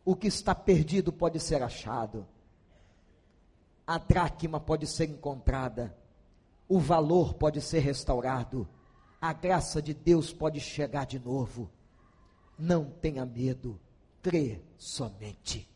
O 0.02 0.16
que 0.16 0.26
está 0.26 0.54
perdido 0.54 1.12
pode 1.12 1.38
ser 1.38 1.62
achado. 1.62 2.26
A 3.86 3.98
dracma 3.98 4.60
pode 4.60 4.86
ser 4.86 5.08
encontrada. 5.08 5.96
O 6.68 6.78
valor 6.78 7.34
pode 7.34 7.60
ser 7.60 7.80
restaurado. 7.80 8.68
A 9.20 9.32
graça 9.32 9.82
de 9.82 9.92
Deus 9.94 10.32
pode 10.32 10.60
chegar 10.60 11.06
de 11.06 11.18
novo. 11.18 11.70
Não 12.58 12.84
tenha 12.84 13.24
medo. 13.24 13.80
Crê 14.22 14.60
somente. 14.78 15.71